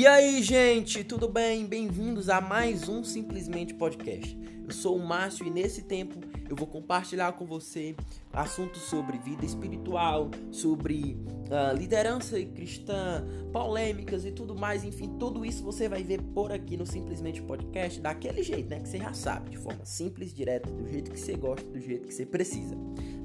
E 0.00 0.06
aí, 0.06 0.42
gente, 0.42 1.04
tudo 1.04 1.28
bem? 1.28 1.66
Bem-vindos 1.66 2.30
a 2.30 2.40
mais 2.40 2.88
um 2.88 3.04
Simplesmente 3.04 3.74
Podcast. 3.74 4.34
Eu 4.64 4.72
sou 4.72 4.96
o 4.96 5.06
Márcio 5.06 5.46
e 5.46 5.50
nesse 5.50 5.82
tempo 5.82 6.18
eu 6.48 6.56
vou 6.56 6.66
compartilhar 6.66 7.32
com 7.32 7.44
você 7.44 7.94
assuntos 8.32 8.80
sobre 8.80 9.18
vida 9.18 9.44
espiritual, 9.44 10.30
sobre 10.50 11.18
uh, 11.50 11.76
liderança 11.76 12.42
cristã, 12.42 13.26
polêmicas 13.52 14.24
e 14.24 14.32
tudo 14.32 14.54
mais. 14.54 14.84
Enfim, 14.84 15.18
tudo 15.18 15.44
isso 15.44 15.62
você 15.62 15.86
vai 15.86 16.02
ver 16.02 16.22
por 16.22 16.50
aqui 16.50 16.78
no 16.78 16.86
Simplesmente 16.86 17.42
Podcast, 17.42 18.00
daquele 18.00 18.42
jeito, 18.42 18.70
né? 18.70 18.80
Que 18.80 18.88
você 18.88 18.96
já 18.96 19.12
sabe, 19.12 19.50
de 19.50 19.58
forma 19.58 19.84
simples, 19.84 20.32
direta, 20.32 20.70
do 20.70 20.88
jeito 20.88 21.10
que 21.10 21.20
você 21.20 21.36
gosta, 21.36 21.68
do 21.68 21.78
jeito 21.78 22.08
que 22.08 22.14
você 22.14 22.24
precisa, 22.24 22.74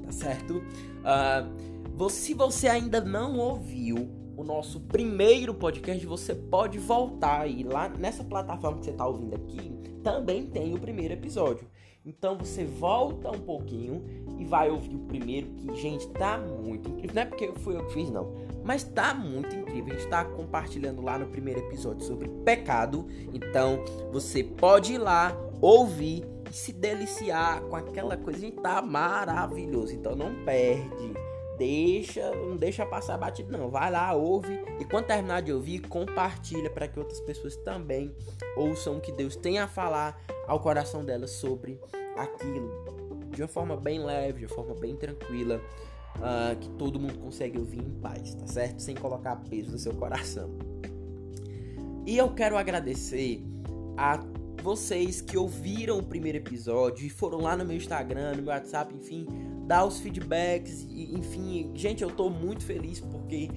tá 0.04 0.12
certo? 0.12 0.58
Uh, 0.58 2.10
se 2.10 2.34
você 2.34 2.68
ainda 2.68 3.00
não 3.00 3.38
ouviu 3.38 4.10
o 4.36 4.44
nosso 4.44 4.80
primeiro 4.80 5.54
podcast, 5.54 6.04
você 6.06 6.34
pode 6.34 6.78
voltar 6.78 7.46
e 7.46 7.62
lá 7.62 7.88
nessa 7.88 8.22
plataforma 8.22 8.78
que 8.78 8.84
você 8.84 8.90
está 8.90 9.06
ouvindo 9.06 9.34
aqui, 9.34 9.72
também 10.02 10.46
tem 10.46 10.74
o 10.74 10.78
primeiro 10.78 11.14
episódio. 11.14 11.66
Então 12.04 12.38
você 12.38 12.64
volta 12.64 13.30
um 13.32 13.40
pouquinho 13.40 14.04
e 14.38 14.44
vai 14.44 14.70
ouvir 14.70 14.94
o 14.94 15.00
primeiro, 15.00 15.48
que, 15.48 15.74
gente, 15.74 16.06
tá 16.10 16.38
muito 16.38 16.88
incrível. 16.88 17.14
Não 17.16 17.22
é 17.22 17.24
porque 17.24 17.50
fui 17.56 17.74
eu 17.74 17.84
que 17.86 17.94
fiz, 17.94 18.10
não. 18.10 18.32
Mas 18.64 18.84
tá 18.84 19.12
muito 19.12 19.56
incrível. 19.56 19.92
A 19.92 19.98
gente 19.98 20.08
tá 20.08 20.24
compartilhando 20.24 21.02
lá 21.02 21.18
no 21.18 21.26
primeiro 21.26 21.58
episódio 21.60 22.06
sobre 22.06 22.28
pecado. 22.44 23.08
Então 23.34 23.84
você 24.12 24.44
pode 24.44 24.92
ir 24.92 24.98
lá, 24.98 25.36
ouvir 25.60 26.24
e 26.48 26.54
se 26.54 26.72
deliciar 26.72 27.60
com 27.62 27.74
aquela 27.74 28.16
coisa. 28.16 28.38
A 28.38 28.42
gente 28.42 28.60
tá 28.60 28.80
maravilhoso. 28.80 29.92
Então 29.92 30.14
não 30.14 30.32
perde 30.44 31.12
deixa, 31.56 32.30
não 32.34 32.56
deixa 32.56 32.84
passar 32.86 33.16
batido 33.18 33.50
não. 33.50 33.70
Vai 33.70 33.90
lá, 33.90 34.12
ouve 34.14 34.60
e 34.80 34.84
quando 34.84 35.06
terminar 35.06 35.42
de 35.42 35.52
ouvir, 35.52 35.80
compartilha 35.80 36.70
para 36.70 36.88
que 36.88 36.98
outras 36.98 37.20
pessoas 37.20 37.56
também 37.56 38.14
ouçam 38.56 38.96
o 38.96 39.00
que 39.00 39.12
Deus 39.12 39.36
tem 39.36 39.58
a 39.58 39.66
falar 39.66 40.20
ao 40.46 40.60
coração 40.60 41.04
delas 41.04 41.30
sobre 41.30 41.80
aquilo. 42.16 42.70
De 43.30 43.42
uma 43.42 43.48
forma 43.48 43.76
bem 43.76 44.02
leve, 44.02 44.40
de 44.40 44.46
uma 44.46 44.54
forma 44.54 44.74
bem 44.74 44.96
tranquila, 44.96 45.60
uh, 46.16 46.56
que 46.58 46.68
todo 46.70 46.98
mundo 46.98 47.18
consegue 47.18 47.58
ouvir 47.58 47.80
em 47.80 47.90
paz, 48.00 48.34
tá 48.34 48.46
certo? 48.46 48.80
Sem 48.80 48.94
colocar 48.94 49.36
peso 49.48 49.72
no 49.72 49.78
seu 49.78 49.94
coração. 49.94 50.50
E 52.06 52.16
eu 52.16 52.32
quero 52.32 52.56
agradecer 52.56 53.42
a 53.96 54.20
vocês 54.62 55.20
que 55.20 55.36
ouviram 55.36 55.98
o 55.98 56.02
primeiro 56.02 56.38
episódio 56.38 57.06
e 57.06 57.10
foram 57.10 57.38
lá 57.38 57.56
no 57.56 57.64
meu 57.64 57.76
Instagram, 57.76 58.36
no 58.36 58.42
meu 58.42 58.52
WhatsApp, 58.52 58.94
enfim, 58.94 59.26
dar 59.66 59.84
os 59.84 59.98
feedbacks, 59.98 60.86
enfim, 60.90 61.72
gente, 61.74 62.02
eu 62.02 62.10
tô 62.10 62.30
muito 62.30 62.64
feliz 62.64 63.00
porque 63.00 63.50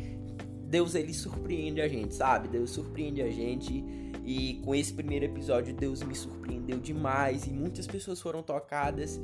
Deus 0.66 0.96
ele 0.96 1.14
surpreende 1.14 1.82
a 1.82 1.88
gente, 1.88 2.16
sabe? 2.16 2.48
Deus 2.48 2.72
surpreende 2.72 3.22
a 3.22 3.30
gente 3.30 3.84
e 4.26 4.62
com 4.66 4.74
esse 4.76 4.94
primeiro 4.94 5.26
episódio 5.26 5.74
Deus 5.74 6.04
me 6.04 6.16
surpreendeu 6.16 6.80
demais 6.80 7.46
e 7.46 7.52
muitas 7.52 7.88
pessoas 7.88 8.20
foram 8.20 8.42
tocadas 8.42 9.20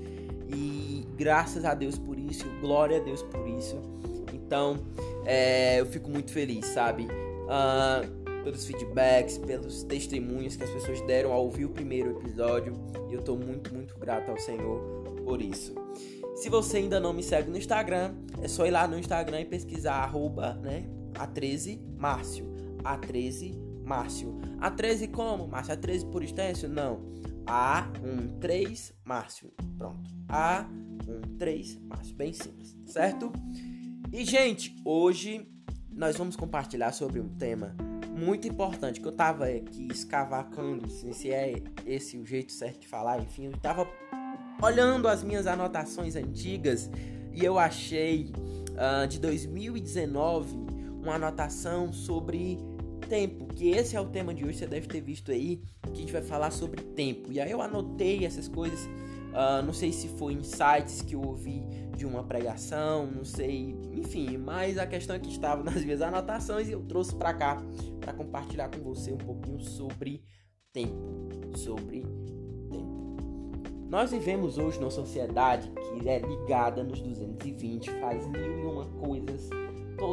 e 0.47 1.05
graças 1.17 1.65
a 1.65 1.73
Deus 1.73 1.97
por 1.97 2.19
isso, 2.19 2.45
glória 2.61 2.97
a 2.97 3.03
Deus 3.03 3.23
por 3.23 3.47
isso. 3.47 3.81
Então, 4.33 4.77
é, 5.25 5.79
eu 5.79 5.85
fico 5.87 6.09
muito 6.09 6.31
feliz, 6.31 6.67
sabe? 6.67 7.05
Uh, 7.05 8.43
pelos 8.43 8.65
feedbacks, 8.65 9.39
pelos 9.39 9.83
testemunhos 9.83 10.55
que 10.55 10.63
as 10.63 10.69
pessoas 10.69 11.01
deram 11.01 11.31
ao 11.31 11.43
ouvir 11.45 11.65
o 11.65 11.69
primeiro 11.69 12.11
episódio. 12.11 12.73
E 13.09 13.13
eu 13.13 13.23
tô 13.23 13.35
muito, 13.35 13.73
muito 13.73 13.97
grato 13.97 14.29
ao 14.29 14.39
Senhor 14.39 14.79
por 15.25 15.41
isso. 15.41 15.73
Se 16.35 16.49
você 16.49 16.77
ainda 16.77 16.99
não 16.99 17.13
me 17.13 17.23
segue 17.23 17.49
no 17.49 17.57
Instagram, 17.57 18.13
é 18.41 18.47
só 18.47 18.65
ir 18.65 18.71
lá 18.71 18.85
no 18.87 18.99
Instagram 18.99 19.41
e 19.41 19.45
pesquisar 19.45 19.95
arroba, 19.95 20.55
né? 20.55 20.85
A13 21.13 21.79
Márcio. 21.97 22.53
A13 22.83 23.57
Márcio. 23.83 24.37
A13 24.59 25.09
como? 25.11 25.47
Márcio, 25.47 25.73
A13 25.75 26.11
por 26.11 26.21
extenso? 26.21 26.67
Não. 26.67 27.13
A13 27.45 28.93
Márcio. 29.05 29.53
Pronto. 29.77 30.11
A13 30.27 31.79
Márcio. 31.81 32.15
Bem 32.15 32.33
simples, 32.33 32.77
certo? 32.85 33.31
E, 34.11 34.25
gente, 34.25 34.75
hoje 34.83 35.47
nós 35.89 36.17
vamos 36.17 36.35
compartilhar 36.35 36.91
sobre 36.91 37.21
um 37.21 37.29
tema 37.29 37.75
muito 38.15 38.47
importante 38.47 39.01
que 39.01 39.07
eu 39.07 39.11
tava 39.11 39.45
aqui 39.45 39.87
escavacando 39.91 40.89
se 40.89 41.31
é 41.31 41.61
esse 41.85 42.17
o 42.17 42.25
jeito 42.25 42.51
certo 42.51 42.81
de 42.81 42.87
falar, 42.87 43.21
enfim, 43.21 43.45
eu 43.45 43.57
tava 43.57 43.85
olhando 44.61 45.07
as 45.07 45.23
minhas 45.23 45.47
anotações 45.47 46.15
antigas 46.15 46.89
e 47.33 47.43
eu 47.43 47.59
achei 47.59 48.31
uh, 48.71 49.07
de 49.07 49.19
2019 49.19 50.55
uma 51.01 51.15
anotação 51.15 51.91
sobre 51.91 52.57
tempo, 53.07 53.45
que 53.45 53.69
esse 53.69 53.95
é 53.95 54.01
o 54.01 54.05
tema 54.05 54.33
de 54.33 54.43
hoje, 54.43 54.59
você 54.59 54.67
deve 54.67 54.87
ter 54.87 55.01
visto 55.01 55.31
aí, 55.31 55.61
que 55.83 55.91
a 55.91 55.95
gente 55.95 56.11
vai 56.11 56.21
falar 56.21 56.49
sobre 56.51 56.81
tempo. 56.81 57.31
E 57.31 57.39
aí 57.39 57.51
eu 57.51 57.61
anotei 57.61 58.25
essas 58.25 58.47
coisas, 58.47 58.79
uh, 58.85 59.63
não 59.63 59.73
sei 59.73 59.91
se 59.91 60.07
foi 60.07 60.33
insights 60.33 61.01
que 61.01 61.13
eu 61.13 61.21
ouvi 61.21 61.61
de 61.95 62.05
uma 62.05 62.23
pregação, 62.23 63.05
não 63.05 63.23
sei, 63.23 63.75
enfim, 63.93 64.37
mas 64.37 64.77
a 64.77 64.87
questão 64.87 65.15
é 65.15 65.19
que 65.19 65.29
estava 65.29 65.63
nas 65.63 65.83
minhas 65.83 66.01
anotações 66.01 66.67
e 66.67 66.71
eu 66.71 66.81
trouxe 66.81 67.15
para 67.15 67.33
cá 67.33 67.61
para 67.99 68.13
compartilhar 68.13 68.69
com 68.69 68.81
você 68.81 69.13
um 69.13 69.17
pouquinho 69.17 69.59
sobre 69.61 70.23
tempo, 70.73 71.55
sobre 71.55 72.03
nós 73.95 74.11
vivemos 74.11 74.57
hoje 74.57 74.77
numa 74.77 74.91
sociedade 74.91 75.71
que 75.71 76.09
é 76.09 76.19
ligada 76.19 76.83
nos 76.83 76.99
220, 76.99 77.91
faz 77.91 78.27
mil 78.27 78.59
e 78.59 78.65
uma 78.65 78.85
coisas. 78.99 79.49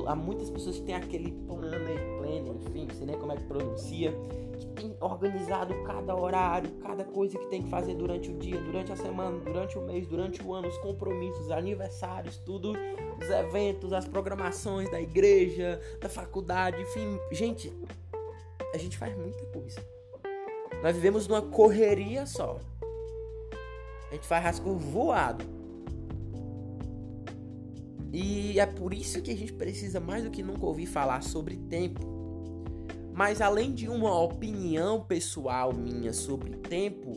Há 0.06 0.14
muitas 0.14 0.48
pessoas 0.48 0.78
que 0.78 0.84
têm 0.84 0.94
aquele 0.94 1.32
planner, 1.48 1.98
planner, 2.16 2.54
enfim, 2.64 2.86
não 2.86 2.94
sei 2.94 3.06
nem 3.08 3.18
como 3.18 3.32
é 3.32 3.36
que 3.36 3.42
pronuncia, 3.42 4.14
que 4.56 4.66
tem 4.66 4.96
organizado 5.00 5.74
cada 5.82 6.14
horário, 6.14 6.70
cada 6.80 7.02
coisa 7.02 7.36
que 7.36 7.46
tem 7.46 7.64
que 7.64 7.70
fazer 7.70 7.96
durante 7.96 8.30
o 8.30 8.34
dia, 8.34 8.60
durante 8.60 8.92
a 8.92 8.96
semana, 8.96 9.36
durante 9.40 9.76
o 9.76 9.82
mês, 9.82 10.06
durante 10.06 10.40
o 10.40 10.54
ano, 10.54 10.68
os 10.68 10.78
compromissos, 10.78 11.50
aniversários, 11.50 12.36
tudo, 12.36 12.74
os 13.20 13.30
eventos, 13.30 13.92
as 13.92 14.06
programações 14.06 14.88
da 14.92 15.00
igreja, 15.00 15.80
da 16.00 16.08
faculdade, 16.08 16.80
enfim, 16.80 17.18
gente, 17.32 17.72
a 18.72 18.78
gente 18.78 18.96
faz 18.96 19.12
muita 19.16 19.44
coisa. 19.46 19.84
Nós 20.84 20.94
vivemos 20.94 21.26
numa 21.26 21.42
correria 21.42 22.24
só. 22.26 22.60
A 24.12 24.14
gente 24.14 24.26
faz 24.26 24.44
rascunho 24.44 24.76
voado. 24.76 25.42
E 28.12 28.60
é 28.60 28.66
por 28.66 28.92
isso 28.92 29.22
que 29.22 29.30
a 29.30 29.34
gente 29.34 29.54
precisa 29.54 30.00
mais 30.00 30.22
do 30.22 30.30
que 30.30 30.42
nunca 30.42 30.66
ouvir 30.66 30.84
falar 30.84 31.22
sobre 31.22 31.56
tempo. 31.56 32.02
Mas 33.14 33.40
além 33.40 33.72
de 33.72 33.88
uma 33.88 34.20
opinião 34.20 35.00
pessoal 35.00 35.72
minha 35.72 36.12
sobre 36.12 36.50
tempo, 36.56 37.14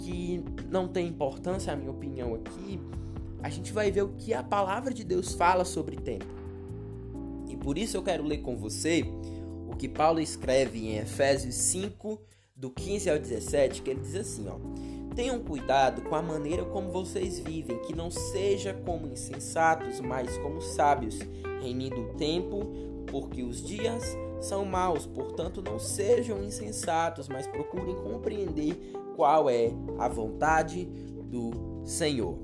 que 0.00 0.42
não 0.68 0.88
tem 0.88 1.06
importância 1.06 1.72
a 1.72 1.76
minha 1.76 1.92
opinião 1.92 2.34
aqui, 2.34 2.80
a 3.40 3.48
gente 3.48 3.72
vai 3.72 3.92
ver 3.92 4.02
o 4.02 4.08
que 4.08 4.34
a 4.34 4.42
palavra 4.42 4.92
de 4.92 5.04
Deus 5.04 5.34
fala 5.34 5.64
sobre 5.64 5.94
tempo. 5.94 6.26
E 7.48 7.56
por 7.56 7.78
isso 7.78 7.96
eu 7.96 8.02
quero 8.02 8.24
ler 8.24 8.38
com 8.38 8.56
você 8.56 9.04
o 9.68 9.76
que 9.76 9.88
Paulo 9.88 10.18
escreve 10.18 10.84
em 10.84 10.96
Efésios 10.96 11.54
5, 11.54 12.20
do 12.56 12.70
15 12.70 13.08
ao 13.08 13.20
17, 13.20 13.82
que 13.82 13.90
ele 13.90 14.00
diz 14.00 14.16
assim, 14.16 14.48
ó: 14.48 14.58
Tenham 15.18 15.40
cuidado 15.40 16.02
com 16.02 16.14
a 16.14 16.22
maneira 16.22 16.64
como 16.64 16.92
vocês 16.92 17.40
vivem, 17.40 17.76
que 17.82 17.92
não 17.92 18.08
seja 18.08 18.72
como 18.72 19.08
insensatos, 19.08 20.00
mas 20.00 20.38
como 20.38 20.60
sábios, 20.60 21.18
reunindo 21.60 22.02
o 22.02 22.14
tempo, 22.14 22.60
porque 23.10 23.42
os 23.42 23.60
dias 23.60 24.16
são 24.40 24.64
maus. 24.64 25.06
Portanto, 25.06 25.60
não 25.60 25.76
sejam 25.76 26.40
insensatos, 26.44 27.28
mas 27.28 27.48
procurem 27.48 27.96
compreender 27.96 28.92
qual 29.16 29.50
é 29.50 29.72
a 29.98 30.06
vontade 30.06 30.84
do 30.84 31.82
Senhor. 31.84 32.38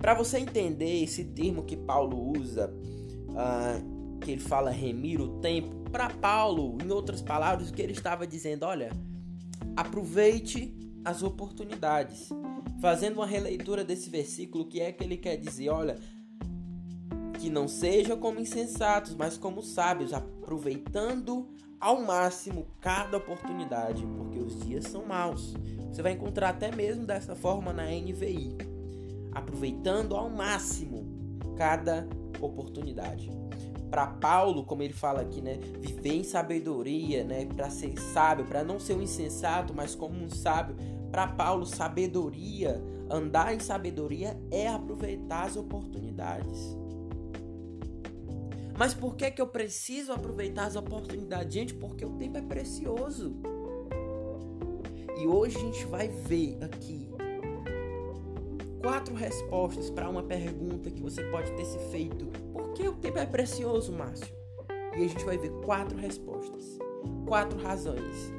Para 0.00 0.12
você 0.12 0.36
entender 0.36 1.02
esse 1.02 1.24
termo 1.24 1.62
que 1.62 1.78
Paulo 1.78 2.38
usa, 2.38 2.70
uh, 3.30 4.18
que 4.18 4.32
ele 4.32 4.40
fala 4.42 4.70
remir 4.70 5.18
o 5.18 5.40
tempo, 5.40 5.88
para 5.90 6.10
Paulo, 6.10 6.76
em 6.84 6.90
outras 6.90 7.22
palavras, 7.22 7.70
o 7.70 7.72
que 7.72 7.80
ele 7.80 7.92
estava 7.92 8.26
dizendo, 8.26 8.66
olha, 8.66 8.90
aproveite 9.74 10.82
as 11.04 11.22
oportunidades. 11.22 12.28
Fazendo 12.80 13.16
uma 13.16 13.26
releitura 13.26 13.84
desse 13.84 14.10
versículo, 14.10 14.66
que 14.66 14.80
é 14.80 14.92
que 14.92 15.04
ele 15.04 15.16
quer 15.16 15.36
dizer? 15.36 15.68
Olha, 15.68 15.98
que 17.38 17.50
não 17.50 17.66
sejam 17.66 18.18
como 18.18 18.40
insensatos, 18.40 19.14
mas 19.14 19.36
como 19.36 19.62
sábios, 19.62 20.12
aproveitando 20.12 21.48
ao 21.80 22.02
máximo 22.02 22.66
cada 22.80 23.16
oportunidade, 23.16 24.06
porque 24.16 24.38
os 24.38 24.60
dias 24.60 24.84
são 24.84 25.04
maus. 25.04 25.54
Você 25.90 26.02
vai 26.02 26.12
encontrar 26.12 26.50
até 26.50 26.74
mesmo 26.74 27.04
dessa 27.04 27.34
forma 27.34 27.72
na 27.72 27.86
NVI. 27.86 28.56
Aproveitando 29.32 30.14
ao 30.14 30.30
máximo 30.30 31.04
cada 31.56 32.06
oportunidade 32.40 33.41
para 33.92 34.06
Paulo, 34.06 34.64
como 34.64 34.82
ele 34.82 34.94
fala 34.94 35.20
aqui, 35.20 35.42
né, 35.42 35.58
viver 35.78 36.14
em 36.14 36.24
sabedoria, 36.24 37.22
né, 37.24 37.44
para 37.44 37.68
ser 37.68 38.00
sábio, 38.00 38.46
para 38.46 38.64
não 38.64 38.80
ser 38.80 38.94
um 38.94 39.02
insensato, 39.02 39.74
mas 39.76 39.94
como 39.94 40.18
um 40.18 40.30
sábio. 40.30 40.74
Para 41.10 41.28
Paulo, 41.28 41.66
sabedoria, 41.66 42.82
andar 43.10 43.54
em 43.54 43.60
sabedoria 43.60 44.40
é 44.50 44.66
aproveitar 44.66 45.42
as 45.42 45.58
oportunidades. 45.58 46.74
Mas 48.78 48.94
por 48.94 49.14
que, 49.14 49.30
que 49.30 49.42
eu 49.42 49.46
preciso 49.46 50.10
aproveitar 50.10 50.64
as 50.64 50.74
oportunidades? 50.74 51.52
Gente, 51.52 51.74
porque 51.74 52.02
o 52.02 52.12
tempo 52.12 52.38
é 52.38 52.42
precioso. 52.42 53.36
E 55.20 55.26
hoje 55.26 55.58
a 55.58 55.60
gente 55.60 55.84
vai 55.84 56.08
ver 56.08 56.56
aqui 56.62 57.11
quatro 58.82 59.14
respostas 59.14 59.88
para 59.88 60.08
uma 60.08 60.24
pergunta 60.24 60.90
que 60.90 61.00
você 61.00 61.22
pode 61.30 61.52
ter 61.52 61.64
se 61.64 61.78
feito. 61.90 62.26
Por 62.52 62.72
que 62.72 62.88
o 62.88 62.96
tempo 62.96 63.18
é 63.18 63.24
precioso, 63.24 63.92
Márcio? 63.92 64.34
E 64.96 65.04
a 65.04 65.08
gente 65.08 65.24
vai 65.24 65.38
ver 65.38 65.50
quatro 65.64 65.96
respostas, 65.96 66.78
quatro 67.26 67.58
razões 67.58 68.32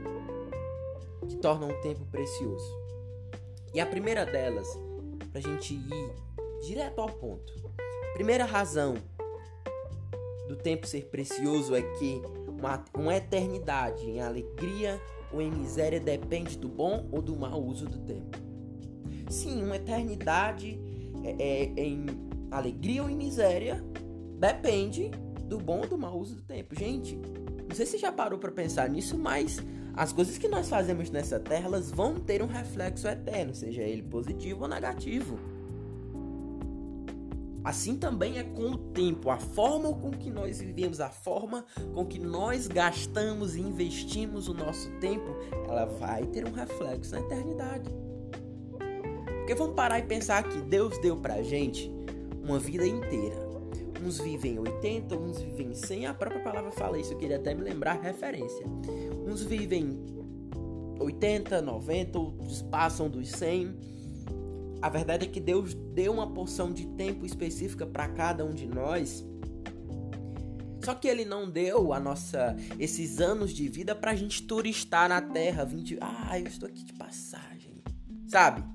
que 1.27 1.37
tornam 1.37 1.69
o 1.69 1.81
tempo 1.81 2.05
precioso. 2.05 2.77
E 3.73 3.79
a 3.79 3.85
primeira 3.85 4.25
delas, 4.25 4.67
para 5.31 5.39
a 5.39 5.41
gente 5.41 5.73
ir 5.73 6.13
direto 6.61 6.99
ao 6.99 7.07
ponto. 7.07 7.53
Primeira 8.13 8.45
razão 8.45 8.95
do 10.47 10.55
tempo 10.55 10.85
ser 10.85 11.05
precioso 11.05 11.73
é 11.73 11.81
que 11.81 12.21
uma, 12.47 12.83
uma 12.93 13.15
eternidade 13.15 14.07
em 14.07 14.21
alegria 14.21 15.01
ou 15.31 15.41
em 15.41 15.49
miséria 15.49 15.99
depende 15.99 16.57
do 16.57 16.67
bom 16.67 17.07
ou 17.11 17.21
do 17.21 17.35
mau 17.35 17.63
uso 17.63 17.85
do 17.87 17.97
tempo. 17.99 18.42
Sim, 19.29 19.63
uma 19.63 19.75
eternidade 19.75 20.79
é, 21.23 21.71
é, 21.77 21.83
em 21.83 22.05
alegria 22.51 23.03
ou 23.03 23.09
em 23.09 23.15
miséria 23.15 23.83
depende 24.37 25.09
do 25.45 25.57
bom 25.57 25.81
ou 25.81 25.87
do 25.87 25.97
mau 25.97 26.19
uso 26.19 26.35
do 26.35 26.41
tempo. 26.41 26.75
Gente, 26.75 27.19
não 27.67 27.75
sei 27.75 27.85
se 27.85 27.97
já 27.97 28.11
parou 28.11 28.37
para 28.37 28.51
pensar 28.51 28.89
nisso, 28.89 29.17
mas 29.17 29.59
as 29.95 30.11
coisas 30.11 30.37
que 30.37 30.47
nós 30.47 30.69
fazemos 30.69 31.09
nessa 31.09 31.39
terra 31.39 31.65
elas 31.65 31.91
vão 31.91 32.15
ter 32.15 32.41
um 32.41 32.47
reflexo 32.47 33.07
eterno, 33.07 33.53
seja 33.53 33.81
ele 33.81 34.01
positivo 34.01 34.63
ou 34.63 34.67
negativo. 34.67 35.37
Assim 37.63 37.95
também 37.95 38.37
é 38.37 38.43
com 38.43 38.71
o 38.71 38.77
tempo, 38.77 39.29
a 39.29 39.37
forma 39.37 39.93
com 39.93 40.11
que 40.11 40.29
nós 40.29 40.59
vivemos, 40.59 40.99
a 40.99 41.09
forma 41.09 41.65
com 41.93 42.05
que 42.05 42.19
nós 42.19 42.67
gastamos 42.67 43.55
e 43.55 43.61
investimos 43.61 44.49
o 44.49 44.53
nosso 44.53 44.89
tempo, 44.99 45.33
ela 45.69 45.85
vai 45.85 46.25
ter 46.25 46.45
um 46.45 46.51
reflexo 46.51 47.13
na 47.15 47.21
eternidade. 47.21 47.89
Porque 49.43 49.55
vamos 49.55 49.75
parar 49.75 49.99
e 49.99 50.03
pensar 50.03 50.41
que 50.47 50.61
Deus 50.61 50.97
deu 50.99 51.17
pra 51.17 51.43
gente 51.43 51.91
uma 52.41 52.57
vida 52.57 52.87
inteira. 52.87 53.35
Uns 54.01 54.17
vivem 54.17 54.57
80, 54.57 55.17
uns 55.17 55.41
vivem 55.41 55.75
100, 55.75 56.05
a 56.05 56.13
própria 56.13 56.41
palavra 56.41 56.71
fala 56.71 56.97
isso, 56.97 57.11
eu 57.11 57.17
queria 57.17 57.35
até 57.35 57.53
me 57.53 57.61
lembrar 57.61 57.99
referência. 57.99 58.65
Uns 59.27 59.43
vivem 59.43 60.01
80, 60.97 61.61
90, 61.61 62.17
outros 62.17 62.61
passam 62.61 63.09
dos 63.09 63.29
100 63.31 63.93
a 64.81 64.87
verdade 64.87 65.25
é 65.25 65.29
que 65.29 65.41
Deus 65.41 65.73
deu 65.73 66.13
uma 66.13 66.33
porção 66.33 66.71
de 66.71 66.85
tempo 66.87 67.25
específica 67.25 67.85
para 67.85 68.07
cada 68.09 68.45
um 68.45 68.53
de 68.53 68.65
nós. 68.65 69.25
Só 70.83 70.93
que 70.93 71.07
ele 71.07 71.23
não 71.23 71.49
deu 71.49 71.91
a 71.93 71.99
nossa 71.99 72.55
esses 72.77 73.19
anos 73.21 73.51
de 73.51 73.69
vida 73.69 73.93
pra 73.93 74.15
gente 74.15 74.43
turistar 74.43 75.07
na 75.07 75.21
terra, 75.21 75.63
20, 75.63 75.97
ah, 76.01 76.37
eu 76.39 76.47
estou 76.47 76.67
aqui 76.67 76.83
de 76.83 76.91
passagem, 76.93 77.81
sabe? 78.27 78.72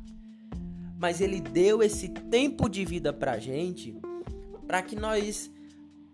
Mas 0.98 1.20
ele 1.20 1.40
deu 1.40 1.82
esse 1.82 2.08
tempo 2.08 2.68
de 2.68 2.84
vida 2.84 3.12
pra 3.12 3.38
gente 3.38 3.96
para 4.66 4.82
que 4.82 4.96
nós 4.96 5.50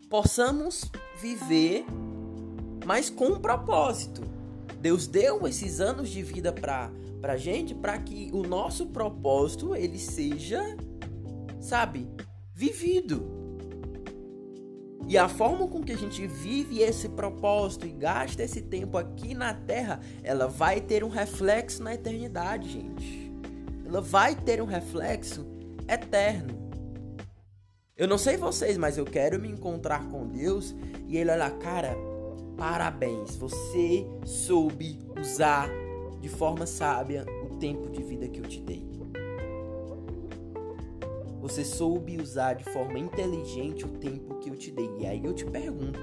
possamos 0.08 0.90
viver 1.20 1.84
mas 2.84 3.10
com 3.10 3.26
um 3.28 3.40
propósito. 3.40 4.22
Deus 4.80 5.06
deu 5.06 5.46
esses 5.46 5.80
anos 5.80 6.10
de 6.10 6.22
vida 6.22 6.52
para 6.52 6.90
pra 7.20 7.38
gente 7.38 7.74
para 7.74 7.96
que 7.96 8.30
o 8.34 8.42
nosso 8.42 8.86
propósito 8.88 9.74
ele 9.74 9.98
seja, 9.98 10.76
sabe, 11.58 12.06
vivido. 12.52 13.32
E 15.08 15.16
a 15.16 15.26
forma 15.26 15.66
com 15.66 15.82
que 15.82 15.92
a 15.92 15.96
gente 15.96 16.26
vive 16.26 16.80
esse 16.80 17.08
propósito 17.08 17.86
e 17.86 17.92
gasta 17.92 18.42
esse 18.42 18.60
tempo 18.60 18.98
aqui 18.98 19.34
na 19.34 19.54
Terra, 19.54 20.00
ela 20.22 20.46
vai 20.46 20.82
ter 20.82 21.02
um 21.02 21.08
reflexo 21.08 21.82
na 21.82 21.94
eternidade, 21.94 22.68
gente. 22.68 23.23
Ela 23.94 24.00
vai 24.00 24.34
ter 24.34 24.60
um 24.60 24.64
reflexo 24.64 25.46
eterno. 25.88 26.68
Eu 27.96 28.08
não 28.08 28.18
sei 28.18 28.36
vocês, 28.36 28.76
mas 28.76 28.98
eu 28.98 29.04
quero 29.04 29.40
me 29.40 29.48
encontrar 29.48 30.08
com 30.08 30.26
Deus 30.26 30.74
e 31.06 31.16
ele 31.16 31.30
olha, 31.30 31.48
cara, 31.48 31.96
parabéns, 32.56 33.36
você 33.36 34.04
soube 34.24 34.98
usar 35.16 35.70
de 36.20 36.28
forma 36.28 36.66
sábia 36.66 37.24
o 37.44 37.56
tempo 37.58 37.88
de 37.88 38.02
vida 38.02 38.26
que 38.26 38.40
eu 38.40 38.48
te 38.48 38.60
dei. 38.62 38.84
Você 41.40 41.64
soube 41.64 42.20
usar 42.20 42.54
de 42.54 42.64
forma 42.64 42.98
inteligente 42.98 43.84
o 43.84 43.90
tempo 43.90 44.40
que 44.40 44.50
eu 44.50 44.56
te 44.56 44.72
dei. 44.72 44.90
E 44.98 45.06
aí 45.06 45.24
eu 45.24 45.32
te 45.32 45.44
pergunto, 45.44 46.00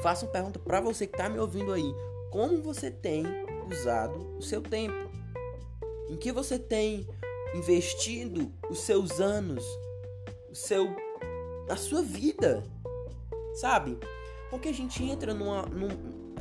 faço 0.00 0.24
uma 0.24 0.30
pergunta 0.30 0.60
para 0.60 0.80
você 0.80 1.08
que 1.08 1.16
está 1.16 1.28
me 1.28 1.40
ouvindo 1.40 1.72
aí: 1.72 1.92
como 2.30 2.62
você 2.62 2.92
tem 2.92 3.24
usado 3.68 4.36
o 4.38 4.40
seu 4.40 4.62
tempo? 4.62 5.11
Em 6.12 6.16
que 6.18 6.30
você 6.30 6.58
tem 6.58 7.08
investido 7.54 8.52
os 8.68 8.80
seus 8.80 9.18
anos, 9.18 9.64
o 10.50 10.54
seu 10.54 10.94
a 11.70 11.74
sua 11.74 12.02
vida? 12.02 12.62
Sabe? 13.54 13.96
Porque 14.50 14.68
a 14.68 14.74
gente 14.74 15.02
entra 15.02 15.32
numa 15.32 15.62
num 15.62 15.88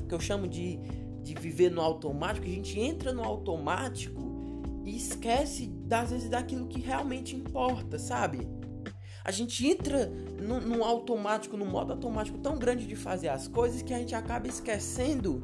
que 0.10 0.14
eu 0.14 0.20
chamo 0.20 0.46
de 0.46 0.78
de 1.24 1.34
viver 1.36 1.72
no 1.72 1.80
automático, 1.80 2.46
a 2.46 2.50
gente 2.50 2.78
entra 2.78 3.14
no 3.14 3.24
automático 3.24 4.62
e 4.84 4.98
esquece, 4.98 5.68
das 5.86 6.10
vezes, 6.12 6.28
daquilo 6.28 6.68
que 6.68 6.82
realmente 6.82 7.34
importa, 7.34 7.98
sabe? 7.98 8.46
A 9.24 9.32
gente 9.32 9.66
entra 9.66 10.08
no, 10.42 10.60
no 10.60 10.84
automático, 10.84 11.56
no 11.56 11.66
modo 11.66 11.94
automático 11.94 12.40
tão 12.40 12.58
grande 12.58 12.86
de 12.86 12.96
fazer 12.98 13.30
as 13.30 13.48
coisas 13.48 13.82
que 13.82 13.94
a 13.94 14.00
gente 14.00 14.16
acaba 14.16 14.48
esquecendo 14.48 15.42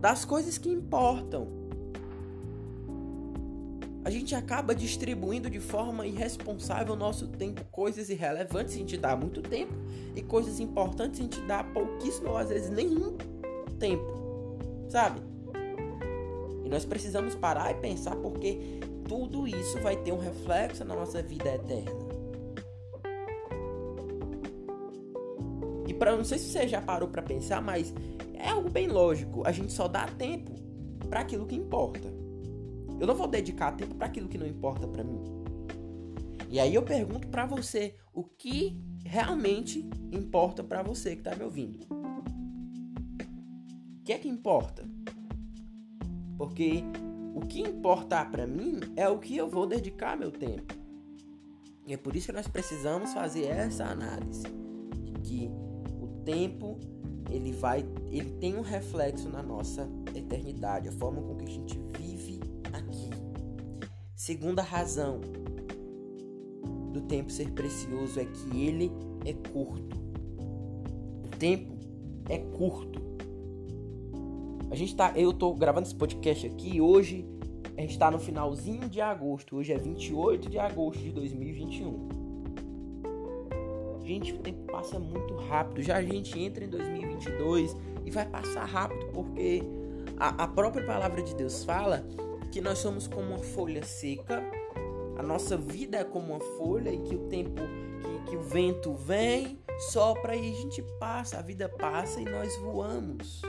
das 0.00 0.24
coisas 0.24 0.58
que 0.58 0.68
importam. 0.68 1.61
A 4.04 4.10
gente 4.10 4.34
acaba 4.34 4.74
distribuindo 4.74 5.48
de 5.48 5.60
forma 5.60 6.06
irresponsável 6.06 6.94
o 6.94 6.96
nosso 6.96 7.28
tempo, 7.28 7.64
coisas 7.70 8.10
irrelevantes 8.10 8.74
a 8.74 8.78
gente 8.78 8.96
dá 8.96 9.14
muito 9.14 9.40
tempo 9.40 9.72
e 10.16 10.22
coisas 10.22 10.58
importantes 10.58 11.20
a 11.20 11.22
gente 11.22 11.40
dá 11.42 11.62
pouquíssimo 11.62 12.30
ou 12.30 12.36
às 12.36 12.48
vezes 12.48 12.68
nenhum 12.70 13.16
tempo 13.78 14.22
sabe? 14.92 15.22
E 16.64 16.68
nós 16.68 16.84
precisamos 16.84 17.34
parar 17.34 17.70
e 17.70 17.74
pensar 17.74 18.14
porque 18.16 18.80
tudo 19.08 19.48
isso 19.48 19.80
vai 19.80 19.96
ter 19.96 20.12
um 20.12 20.18
reflexo 20.18 20.84
na 20.84 20.94
nossa 20.94 21.22
vida 21.22 21.48
eterna. 21.48 22.12
E 25.88 25.94
para 25.94 26.16
não 26.16 26.24
sei 26.24 26.38
se 26.38 26.52
você 26.52 26.68
já 26.68 26.80
parou 26.80 27.08
para 27.08 27.22
pensar, 27.22 27.60
mas 27.62 27.92
é 28.34 28.50
algo 28.50 28.70
bem 28.70 28.86
lógico. 28.86 29.42
A 29.46 29.50
gente 29.50 29.72
só 29.72 29.88
dá 29.88 30.06
tempo 30.06 30.52
para 31.08 31.20
aquilo 31.20 31.46
que 31.46 31.56
importa. 31.56 32.21
Eu 33.02 33.08
não 33.08 33.16
vou 33.16 33.26
dedicar 33.26 33.72
tempo 33.72 33.96
para 33.96 34.06
aquilo 34.06 34.28
que 34.28 34.38
não 34.38 34.46
importa 34.46 34.86
para 34.86 35.02
mim. 35.02 35.20
E 36.48 36.60
aí 36.60 36.72
eu 36.72 36.84
pergunto 36.84 37.26
para 37.26 37.44
você, 37.44 37.96
o 38.14 38.22
que 38.22 38.80
realmente 39.04 39.84
importa 40.12 40.62
para 40.62 40.84
você 40.84 41.16
que 41.16 41.22
tá 41.22 41.34
me 41.34 41.42
ouvindo? 41.42 41.84
O 43.98 44.04
que 44.04 44.12
é 44.12 44.18
que 44.18 44.28
importa? 44.28 44.88
Porque 46.38 46.84
o 47.34 47.40
que 47.40 47.60
importa 47.60 48.24
para 48.24 48.46
mim 48.46 48.78
é 48.94 49.08
o 49.08 49.18
que 49.18 49.36
eu 49.36 49.48
vou 49.48 49.66
dedicar 49.66 50.16
meu 50.16 50.30
tempo. 50.30 50.72
E 51.84 51.92
é 51.94 51.96
por 51.96 52.14
isso 52.14 52.28
que 52.28 52.32
nós 52.32 52.46
precisamos 52.46 53.12
fazer 53.12 53.46
essa 53.46 53.84
análise 53.84 54.44
de 55.02 55.12
que 55.24 55.50
o 56.00 56.06
tempo 56.24 56.78
ele 57.28 57.50
vai, 57.50 57.84
ele 58.12 58.30
tem 58.34 58.56
um 58.56 58.60
reflexo 58.60 59.28
na 59.28 59.42
nossa 59.42 59.88
eternidade, 60.14 60.88
a 60.88 60.92
forma 60.92 61.20
com 61.20 61.34
que 61.34 61.46
a 61.46 61.50
gente 61.50 61.76
vive. 61.76 62.01
Segunda 64.24 64.62
razão 64.62 65.20
do 66.92 67.00
tempo 67.00 67.32
ser 67.32 67.50
precioso 67.50 68.20
é 68.20 68.24
que 68.24 68.64
ele 68.64 68.92
é 69.26 69.32
curto. 69.50 69.96
O 71.24 71.36
tempo 71.36 71.76
é 72.28 72.38
curto. 72.38 73.02
A 74.70 74.76
gente 74.76 74.94
tá, 74.94 75.12
eu 75.16 75.32
tô 75.32 75.52
gravando 75.54 75.88
esse 75.88 75.96
podcast 75.96 76.46
aqui 76.46 76.80
hoje, 76.80 77.26
a 77.76 77.80
gente 77.80 77.98
tá 77.98 78.12
no 78.12 78.20
finalzinho 78.20 78.88
de 78.88 79.00
agosto. 79.00 79.56
Hoje 79.56 79.72
é 79.72 79.76
28 79.76 80.48
de 80.48 80.56
agosto 80.56 81.00
de 81.02 81.10
2021. 81.10 82.08
Gente, 84.04 84.34
o 84.34 84.38
tempo 84.38 84.70
passa 84.70 85.00
muito 85.00 85.34
rápido. 85.34 85.82
Já 85.82 85.96
a 85.96 86.02
gente 86.04 86.38
entra 86.38 86.64
em 86.64 86.68
2022 86.68 87.76
e 88.06 88.10
vai 88.12 88.28
passar 88.28 88.66
rápido 88.66 89.04
porque 89.12 89.64
a, 90.16 90.44
a 90.44 90.46
própria 90.46 90.86
palavra 90.86 91.20
de 91.24 91.34
Deus 91.34 91.64
fala 91.64 92.06
que 92.52 92.60
nós 92.60 92.78
somos 92.78 93.08
como 93.08 93.28
uma 93.28 93.38
folha 93.38 93.82
seca. 93.82 94.42
A 95.16 95.22
nossa 95.22 95.56
vida 95.56 95.96
é 95.96 96.04
como 96.04 96.34
uma 96.34 96.40
folha 96.58 96.90
e 96.90 96.98
que 96.98 97.16
o 97.16 97.26
tempo 97.28 97.62
que, 98.02 98.30
que 98.30 98.36
o 98.36 98.42
vento 98.42 98.92
vem, 98.92 99.58
sopra 99.90 100.36
e 100.36 100.50
a 100.50 100.54
gente 100.54 100.82
passa, 101.00 101.38
a 101.38 101.42
vida 101.42 101.66
passa 101.66 102.20
e 102.20 102.24
nós 102.24 102.54
voamos. 102.58 103.40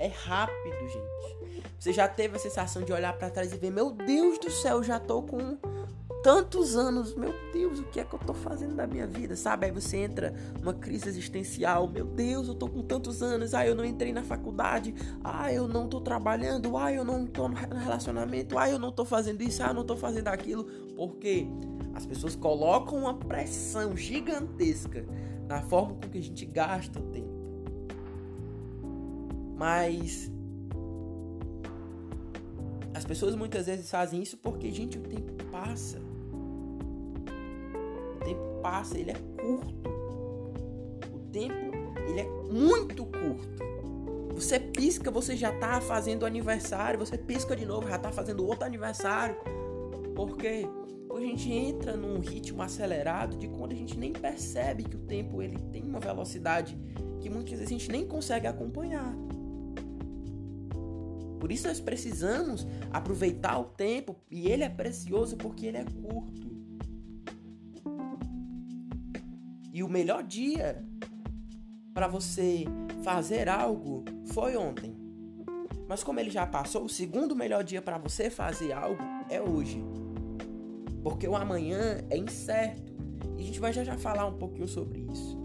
É 0.00 0.08
rápido, 0.08 0.88
gente. 0.88 1.62
Você 1.78 1.92
já 1.92 2.08
teve 2.08 2.36
a 2.36 2.40
sensação 2.40 2.82
de 2.82 2.92
olhar 2.92 3.16
para 3.16 3.30
trás 3.30 3.52
e 3.52 3.56
ver, 3.56 3.70
meu 3.70 3.92
Deus 3.92 4.38
do 4.40 4.50
céu, 4.50 4.82
já 4.82 4.98
tô 4.98 5.22
com 5.22 5.56
tantos 6.22 6.76
anos, 6.76 7.14
meu 7.14 7.34
Deus, 7.52 7.80
o 7.80 7.84
que 7.84 7.98
é 7.98 8.04
que 8.04 8.14
eu 8.14 8.18
tô 8.18 8.32
fazendo 8.32 8.76
da 8.76 8.86
minha 8.86 9.06
vida, 9.06 9.34
sabe? 9.34 9.66
Aí 9.66 9.72
você 9.72 9.96
entra 9.96 10.32
numa 10.60 10.72
crise 10.72 11.08
existencial, 11.08 11.88
meu 11.88 12.06
Deus, 12.06 12.48
eu 12.48 12.54
tô 12.54 12.68
com 12.68 12.82
tantos 12.82 13.22
anos, 13.22 13.54
ah, 13.54 13.66
eu 13.66 13.74
não 13.74 13.84
entrei 13.84 14.12
na 14.12 14.22
faculdade, 14.22 14.94
ah, 15.24 15.52
eu 15.52 15.66
não 15.66 15.88
tô 15.88 16.00
trabalhando, 16.00 16.76
ah, 16.76 16.92
eu 16.92 17.04
não 17.04 17.26
tô 17.26 17.48
no 17.48 17.54
relacionamento, 17.54 18.56
ah, 18.56 18.70
eu 18.70 18.78
não 18.78 18.92
tô 18.92 19.04
fazendo 19.04 19.42
isso, 19.42 19.62
ah, 19.62 19.68
eu 19.68 19.74
não 19.74 19.84
tô 19.84 19.96
fazendo 19.96 20.28
aquilo, 20.28 20.64
porque 20.94 21.46
as 21.94 22.06
pessoas 22.06 22.36
colocam 22.36 22.98
uma 22.98 23.14
pressão 23.14 23.96
gigantesca 23.96 25.04
na 25.48 25.60
forma 25.62 25.94
com 25.94 26.08
que 26.08 26.18
a 26.18 26.22
gente 26.22 26.46
gasta 26.46 26.98
o 26.98 27.02
tempo. 27.02 27.42
Mas 29.56 30.30
as 32.94 33.04
pessoas 33.04 33.34
muitas 33.34 33.66
vezes 33.66 33.90
fazem 33.90 34.22
isso 34.22 34.36
porque, 34.36 34.70
gente, 34.70 34.98
o 34.98 35.02
tempo 35.02 35.32
passa. 35.50 36.01
Passa, 38.62 38.98
ele 38.98 39.10
é 39.10 39.14
curto. 39.14 39.74
O 41.12 41.18
tempo, 41.30 41.54
ele 42.08 42.20
é 42.20 42.28
muito 42.50 43.04
curto. 43.04 43.72
Você 44.34 44.58
pisca, 44.58 45.10
você 45.10 45.36
já 45.36 45.52
tá 45.52 45.80
fazendo 45.80 46.24
aniversário. 46.24 46.98
Você 46.98 47.18
pisca 47.18 47.54
de 47.54 47.66
novo, 47.66 47.88
já 47.88 47.98
tá 47.98 48.10
fazendo 48.10 48.46
outro 48.46 48.64
aniversário. 48.64 49.36
Porque 50.14 50.66
a 51.14 51.20
gente 51.20 51.52
entra 51.52 51.96
num 51.96 52.18
ritmo 52.20 52.62
acelerado 52.62 53.36
de 53.36 53.48
quando 53.48 53.72
a 53.72 53.76
gente 53.76 53.98
nem 53.98 54.12
percebe 54.12 54.84
que 54.84 54.96
o 54.96 55.00
tempo 55.00 55.42
ele 55.42 55.58
tem 55.70 55.82
uma 55.82 56.00
velocidade 56.00 56.78
que 57.20 57.28
muitas 57.28 57.52
vezes 57.52 57.66
a 57.66 57.78
gente 57.78 57.90
nem 57.90 58.06
consegue 58.06 58.46
acompanhar. 58.46 59.14
Por 61.38 61.50
isso 61.50 61.66
nós 61.66 61.80
precisamos 61.80 62.66
aproveitar 62.90 63.58
o 63.58 63.64
tempo 63.64 64.16
e 64.30 64.48
ele 64.48 64.62
é 64.62 64.68
precioso 64.68 65.36
porque 65.36 65.66
ele 65.66 65.78
é 65.78 65.84
curto. 65.84 66.51
E 69.72 69.82
o 69.82 69.88
melhor 69.88 70.22
dia 70.22 70.84
para 71.94 72.06
você 72.06 72.66
fazer 73.02 73.48
algo 73.48 74.04
foi 74.26 74.54
ontem. 74.54 74.94
Mas 75.88 76.04
como 76.04 76.20
ele 76.20 76.30
já 76.30 76.46
passou, 76.46 76.84
o 76.84 76.88
segundo 76.90 77.34
melhor 77.34 77.64
dia 77.64 77.80
para 77.80 77.96
você 77.96 78.28
fazer 78.28 78.72
algo 78.72 79.02
é 79.30 79.40
hoje. 79.40 79.82
Porque 81.02 81.26
o 81.26 81.34
amanhã 81.34 82.04
é 82.10 82.18
incerto. 82.18 82.92
E 83.38 83.42
a 83.42 83.44
gente 83.44 83.58
vai 83.58 83.72
já 83.72 83.82
já 83.82 83.96
falar 83.96 84.26
um 84.26 84.36
pouquinho 84.36 84.68
sobre 84.68 85.06
isso. 85.10 85.40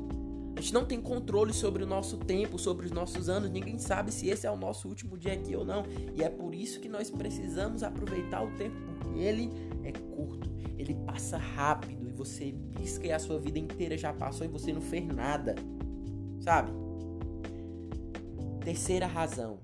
A 0.57 0.59
gente 0.59 0.73
não 0.73 0.85
tem 0.85 0.99
controle 0.99 1.53
sobre 1.53 1.83
o 1.83 1.87
nosso 1.87 2.17
tempo, 2.17 2.59
sobre 2.59 2.85
os 2.85 2.91
nossos 2.91 3.29
anos. 3.29 3.49
Ninguém 3.49 3.77
sabe 3.77 4.11
se 4.11 4.27
esse 4.27 4.45
é 4.45 4.51
o 4.51 4.57
nosso 4.57 4.89
último 4.89 5.17
dia 5.17 5.33
aqui 5.33 5.55
ou 5.55 5.63
não. 5.63 5.83
E 6.15 6.21
é 6.21 6.29
por 6.29 6.53
isso 6.53 6.81
que 6.81 6.89
nós 6.89 7.09
precisamos 7.09 7.81
aproveitar 7.81 8.43
o 8.43 8.51
tempo, 8.57 8.75
porque 8.99 9.19
ele 9.19 9.51
é 9.83 9.91
curto, 9.91 10.49
ele 10.77 10.95
passa 11.05 11.37
rápido 11.37 11.96
você 12.17 12.53
pisca 12.75 13.07
e 13.07 13.11
a 13.11 13.19
sua 13.19 13.39
vida 13.39 13.59
inteira 13.59 13.97
já 13.97 14.11
passou 14.11 14.45
e 14.45 14.49
você 14.49 14.73
não 14.73 14.81
fez 14.81 15.05
nada. 15.07 15.55
Sabe? 16.41 16.71
Terceira 18.63 19.07
razão 19.07 19.59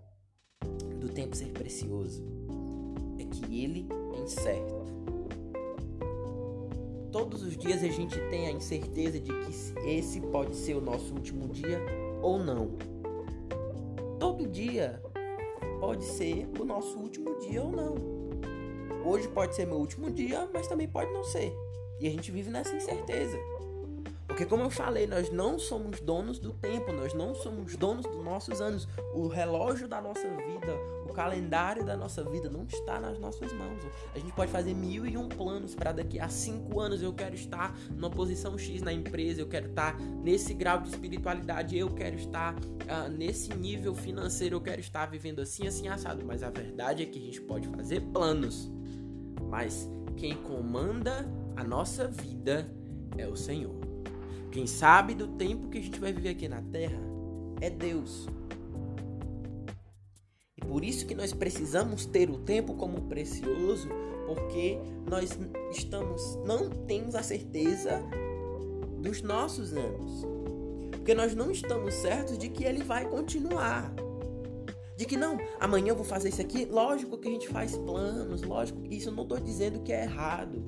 do 1.00 1.10
tempo 1.10 1.36
ser 1.36 1.52
precioso 1.52 2.24
é 3.20 3.26
que 3.26 3.62
ele 3.62 3.88
é 4.16 4.22
incerto 4.22 4.84
todos 7.14 7.44
os 7.44 7.56
dias 7.56 7.84
a 7.84 7.88
gente 7.88 8.20
tem 8.30 8.48
a 8.48 8.52
incerteza 8.52 9.20
de 9.20 9.32
que 9.32 9.88
esse 9.88 10.20
pode 10.20 10.56
ser 10.56 10.74
o 10.74 10.82
nosso 10.82 11.14
último 11.14 11.48
dia 11.48 11.80
ou 12.24 12.40
não. 12.40 12.72
Todo 14.20 14.48
dia 14.48 15.00
pode 15.80 16.04
ser 16.04 16.50
o 16.60 16.66
nosso 16.66 16.98
último 16.98 17.40
dia 17.40 17.62
ou 17.62 17.72
não. 17.72 17.96
Hoje 19.06 19.28
pode 19.28 19.54
ser 19.54 19.68
meu 19.68 19.78
último 19.78 20.10
dia, 20.10 20.50
mas 20.52 20.68
também 20.68 20.88
pode 20.88 21.14
não 21.14 21.24
ser. 21.24 21.54
E 22.04 22.08
a 22.08 22.12
gente 22.12 22.34
vive 22.34 22.50
nessa 22.50 22.76
incerteza. 22.76 23.40
Porque, 24.28 24.46
como 24.46 24.64
eu 24.64 24.70
falei, 24.70 25.08
nós 25.08 25.32
não 25.32 25.58
somos 25.58 26.02
donos 26.02 26.38
do 26.38 26.52
tempo, 26.52 26.92
nós 26.92 27.14
não 27.14 27.34
somos 27.34 27.78
donos 27.78 28.06
dos 28.06 28.22
nossos 28.22 28.60
anos. 28.60 28.86
O 29.14 29.28
relógio 29.30 29.88
da 29.88 30.02
nossa 30.02 30.28
vida, 30.28 30.76
o 31.08 31.14
calendário 31.14 31.86
da 31.86 31.96
nossa 31.96 32.22
vida 32.22 32.50
não 32.50 32.66
está 32.66 33.00
nas 33.00 33.18
nossas 33.18 33.54
mãos. 33.54 33.82
A 34.14 34.20
gente 34.20 34.34
pode 34.34 34.52
fazer 34.52 34.74
mil 34.74 35.06
e 35.06 35.16
um 35.16 35.30
planos 35.30 35.76
para 35.76 35.94
daqui 35.94 36.20
a 36.20 36.28
cinco 36.28 36.82
anos 36.82 37.02
eu 37.02 37.14
quero 37.14 37.36
estar 37.36 37.74
numa 37.92 38.10
posição 38.10 38.58
X 38.58 38.82
na 38.82 38.92
empresa, 38.92 39.40
eu 39.40 39.48
quero 39.48 39.70
estar 39.70 39.98
nesse 39.98 40.54
grau 40.54 40.82
de 40.82 40.90
espiritualidade, 40.90 41.78
eu 41.78 41.90
quero 41.90 42.18
estar 42.18 42.54
uh, 42.54 43.10
nesse 43.10 43.54
nível 43.54 43.96
financeiro, 43.96 44.58
eu 44.58 44.62
quero 44.62 44.82
estar 44.82 45.06
vivendo 45.06 45.40
assim, 45.40 45.68
assim, 45.68 45.88
assado. 45.88 46.26
Mas 46.26 46.44
a 46.44 46.50
verdade 46.50 47.02
é 47.02 47.06
que 47.06 47.18
a 47.18 47.22
gente 47.22 47.40
pode 47.40 47.70
fazer 47.70 48.02
planos, 48.12 48.70
mas 49.50 49.88
quem 50.18 50.36
comanda 50.36 51.26
a 51.56 51.64
nossa 51.64 52.08
vida 52.08 52.68
é 53.18 53.28
o 53.28 53.36
Senhor. 53.36 53.76
Quem 54.52 54.68
sabe 54.68 55.14
do 55.14 55.28
tempo 55.28 55.70
que 55.70 55.78
a 55.78 55.82
gente 55.82 56.00
vai 56.00 56.14
viver 56.14 56.30
aqui 56.30 56.48
na 56.48 56.62
terra 56.62 57.00
é 57.60 57.70
Deus. 57.70 58.28
Por 60.68 60.84
isso 60.84 61.06
que 61.06 61.16
nós 61.16 61.34
precisamos 61.34 62.06
ter 62.06 62.30
o 62.30 62.38
tempo 62.38 62.74
como 62.76 63.02
precioso, 63.02 63.90
porque 64.26 64.78
nós 65.10 65.38
estamos 65.72 66.38
não 66.46 66.70
temos 66.70 67.16
a 67.16 67.24
certeza 67.24 68.02
dos 69.00 69.22
nossos 69.22 69.74
anos. 69.74 70.26
Porque 70.92 71.14
nós 71.14 71.36
não 71.36 71.52
estamos 71.52 71.94
certos 71.96 72.38
de 72.38 72.50
que 72.50 72.64
ele 72.64 72.84
vai 72.84 73.08
continuar. 73.10 73.94
De 74.96 75.06
que 75.06 75.18
não, 75.18 75.38
amanhã 75.60 75.90
eu 75.90 75.96
vou 75.96 76.06
fazer 76.06 76.30
isso 76.30 76.42
aqui. 76.42 76.66
Lógico 76.66 77.18
que 77.18 77.28
a 77.28 77.32
gente 77.32 77.50
faz 77.50 77.76
planos, 77.76 78.42
lógico 78.44 78.82
que 78.84 78.96
isso 78.96 79.10
eu 79.10 79.14
não 79.14 79.24
estou 79.24 79.40
dizendo 79.40 79.82
que 79.82 79.92
é 79.92 80.04
errado. 80.04 80.64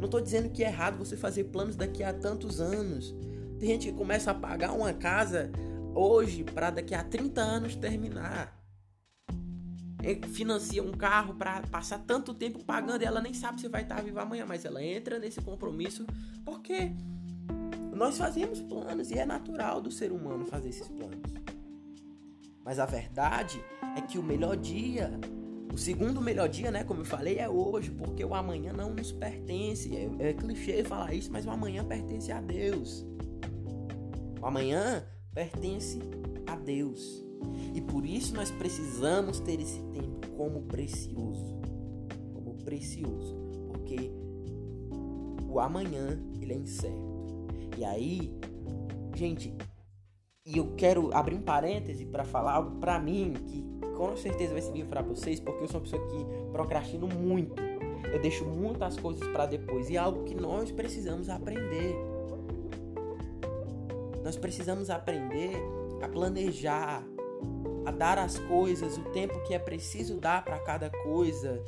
Não 0.00 0.06
estou 0.06 0.20
dizendo 0.20 0.48
que 0.50 0.64
é 0.64 0.68
errado 0.68 0.98
você 0.98 1.16
fazer 1.16 1.44
planos 1.44 1.76
daqui 1.76 2.02
a 2.02 2.12
tantos 2.12 2.60
anos. 2.60 3.14
Tem 3.60 3.68
gente 3.68 3.90
que 3.90 3.96
começa 3.96 4.30
a 4.30 4.34
pagar 4.34 4.72
uma 4.72 4.92
casa 4.92 5.52
hoje 5.94 6.42
para 6.42 6.70
daqui 6.70 6.94
a 6.94 7.04
30 7.04 7.40
anos 7.40 7.76
terminar 7.76 8.58
financia 10.32 10.82
um 10.82 10.92
carro 10.92 11.34
para 11.34 11.60
passar 11.62 11.98
tanto 11.98 12.32
tempo 12.32 12.64
pagando 12.64 13.02
e 13.02 13.04
ela 13.04 13.20
nem 13.20 13.34
sabe 13.34 13.60
se 13.60 13.68
vai 13.68 13.82
estar 13.82 14.02
viva 14.02 14.22
amanhã, 14.22 14.46
mas 14.46 14.64
ela 14.64 14.82
entra 14.82 15.18
nesse 15.18 15.42
compromisso 15.42 16.06
porque 16.44 16.92
nós 17.94 18.16
fazemos 18.16 18.60
planos 18.62 19.10
e 19.10 19.18
é 19.18 19.26
natural 19.26 19.80
do 19.80 19.90
ser 19.90 20.10
humano 20.10 20.46
fazer 20.46 20.70
esses 20.70 20.88
planos. 20.88 21.20
Mas 22.64 22.78
a 22.78 22.86
verdade 22.86 23.62
é 23.94 24.00
que 24.00 24.18
o 24.18 24.22
melhor 24.22 24.56
dia, 24.56 25.10
o 25.72 25.78
segundo 25.78 26.20
melhor 26.20 26.48
dia, 26.48 26.70
né, 26.70 26.82
como 26.84 27.00
eu 27.00 27.04
falei, 27.04 27.38
é 27.38 27.48
hoje, 27.48 27.90
porque 27.90 28.24
o 28.24 28.34
amanhã 28.34 28.72
não 28.72 28.92
nos 28.92 29.12
pertence. 29.12 29.94
É, 29.96 30.30
é 30.30 30.32
clichê 30.32 30.82
falar 30.84 31.14
isso, 31.14 31.30
mas 31.30 31.46
o 31.46 31.50
amanhã 31.50 31.84
pertence 31.84 32.32
a 32.32 32.40
Deus. 32.40 33.06
O 34.40 34.46
amanhã 34.46 35.04
pertence 35.32 36.00
a 36.46 36.56
Deus. 36.56 37.24
E 37.74 37.80
por 37.80 38.04
isso 38.04 38.34
nós 38.34 38.50
precisamos 38.50 39.38
ter 39.40 39.60
esse 39.60 39.80
tempo 39.92 40.28
como 40.36 40.62
precioso. 40.62 41.60
Como 42.34 42.54
precioso. 42.64 43.36
Porque 43.68 44.10
o 45.48 45.60
amanhã 45.60 46.20
ele 46.40 46.52
é 46.52 46.56
incerto. 46.56 47.10
E 47.78 47.84
aí, 47.84 48.34
gente, 49.14 49.54
e 50.44 50.58
eu 50.58 50.74
quero 50.74 51.14
abrir 51.14 51.36
um 51.36 51.42
parêntese 51.42 52.04
para 52.04 52.24
falar 52.24 52.54
algo 52.54 52.80
para 52.80 52.98
mim 52.98 53.34
que 53.46 53.64
com 54.00 54.16
certeza 54.16 54.54
vai 54.54 54.62
servir 54.62 54.86
para 54.86 55.02
vocês, 55.02 55.38
porque 55.38 55.62
eu 55.62 55.68
sou 55.68 55.78
uma 55.78 55.82
pessoa 55.82 56.02
que 56.08 56.26
procrastino 56.50 57.06
muito. 57.06 57.60
Eu 58.10 58.18
deixo 58.18 58.46
muitas 58.46 58.98
coisas 58.98 59.28
para 59.28 59.44
depois 59.44 59.90
e 59.90 59.96
é 59.96 59.98
algo 59.98 60.24
que 60.24 60.34
nós 60.34 60.72
precisamos 60.72 61.28
aprender. 61.28 61.94
Nós 64.24 64.36
precisamos 64.36 64.88
aprender 64.88 65.54
a 66.00 66.08
planejar, 66.08 67.04
a 67.84 67.90
dar 67.90 68.18
as 68.18 68.38
coisas, 68.38 68.96
o 68.96 69.02
tempo 69.10 69.38
que 69.42 69.52
é 69.52 69.58
preciso 69.58 70.16
dar 70.16 70.46
para 70.46 70.58
cada 70.60 70.88
coisa, 70.88 71.62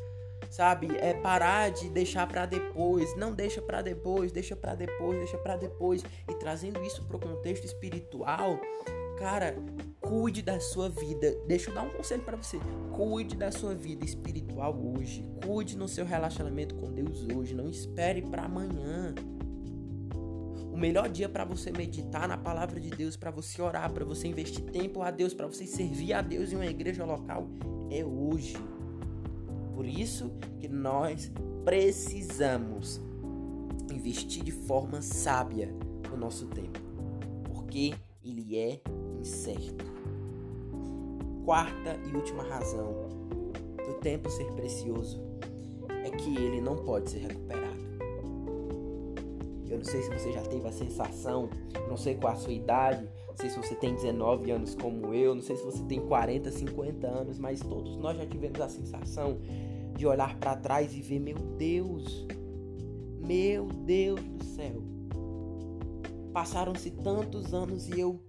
sabe? 0.49 0.89
É 1.01 1.13
parar 1.13 1.71
de 1.71 1.91
deixar 1.91 2.27
para 2.27 2.47
depois, 2.47 3.15
não 3.15 3.35
deixa 3.35 3.61
para 3.61 3.83
depois, 3.83 4.33
deixa 4.33 4.57
para 4.57 4.75
depois, 4.75 5.19
deixa 5.19 5.37
para 5.37 5.57
depois 5.57 6.03
e 6.27 6.35
trazendo 6.37 6.83
isso 6.83 7.05
para 7.05 7.19
o 7.19 7.21
contexto 7.21 7.67
espiritual, 7.67 8.59
cara, 9.19 9.57
cuide 10.01 10.43
da 10.43 10.61
sua 10.61 10.89
vida. 10.89 11.37
Deixa 11.47 11.71
eu 11.71 11.75
dar 11.75 11.83
um 11.83 11.91
conselho 11.91 12.23
para 12.23 12.37
você. 12.37 12.59
Cuide 12.93 13.37
da 13.37 13.51
sua 13.51 13.75
vida 13.75 14.05
espiritual 14.05 14.79
hoje. 14.79 15.25
Cuide 15.45 15.77
no 15.77 15.89
seu 15.89 16.05
relacionamento 16.05 16.75
com 16.75 16.93
Deus 16.93 17.27
hoje. 17.35 17.55
Não 17.55 17.69
espere 17.69 18.23
para 18.23 18.45
amanhã. 18.45 19.15
O 20.73 20.77
melhor 20.77 21.09
dia 21.09 21.29
para 21.29 21.45
você 21.45 21.71
meditar 21.71 22.27
na 22.27 22.37
palavra 22.37 22.81
de 22.81 22.91
Deus, 22.91 23.17
para 23.17 23.31
você 23.31 23.61
orar, 23.61 23.93
para 23.93 24.05
você 24.05 24.27
investir 24.27 24.65
tempo 24.65 25.03
a 25.03 25.11
Deus, 25.11 25.35
para 25.35 25.47
você 25.47 25.67
servir 25.67 26.15
a 26.15 26.23
Deus 26.23 26.53
em 26.53 26.57
uma 26.57 26.67
igreja 26.67 27.05
local 27.05 27.47
é 27.93 28.05
hoje. 28.05 28.57
Por 29.75 29.87
isso 29.87 30.33
que 30.59 30.69
nós 30.69 31.31
precisamos 31.65 33.01
investir 33.91 34.43
de 34.43 34.51
forma 34.51 35.03
sábia 35.03 35.69
o 36.13 36.17
nosso 36.17 36.47
tempo, 36.47 36.81
porque 37.45 37.95
ele 38.25 38.59
é 38.59 38.81
incerto. 39.23 39.85
Quarta 41.45 41.99
e 42.11 42.15
última 42.15 42.43
razão 42.43 42.93
do 43.87 43.95
tempo 44.01 44.29
ser 44.29 44.51
precioso 44.53 45.21
é 46.05 46.11
que 46.11 46.37
ele 46.37 46.61
não 46.61 46.77
pode 46.77 47.11
ser 47.11 47.21
recuperado. 47.21 47.73
não 49.71 49.85
sei 49.85 50.03
se 50.03 50.11
você 50.11 50.33
já 50.33 50.43
teve 50.43 50.69
a 50.69 50.73
sensação, 50.73 51.49
não 51.89 51.97
sei 51.97 52.15
qual 52.15 52.33
a 52.33 52.37
sua 52.37 52.53
idade, 52.53 53.09
não 53.29 53.37
sei 53.37 53.49
se 53.49 53.57
você 53.57 53.75
tem 53.75 53.95
19 53.95 54.51
anos 54.51 54.75
como 54.75 55.15
eu, 55.15 55.35
não 55.35 55.43
sei 55.43 55.57
se 55.57 55.65
você 55.65 55.83
tem 55.85 56.01
40, 56.01 56.51
50 56.51 57.07
anos, 57.07 57.39
mas 57.39 57.61
todos 57.61 57.97
nós 57.97 58.17
já 58.17 58.27
tivemos 58.27 58.61
a 58.61 58.69
sensação 58.69 59.39
de 59.97 60.07
olhar 60.07 60.37
para 60.39 60.57
trás 60.57 60.95
e 60.95 61.01
ver, 61.01 61.21
meu 61.21 61.37
Deus, 61.57 62.27
meu 63.27 63.67
Deus 63.67 64.21
do 64.21 64.45
céu. 64.45 64.83
Passaram-se 66.33 66.91
tantos 66.91 67.55
anos 67.55 67.89
e 67.89 67.99
eu, 68.01 68.21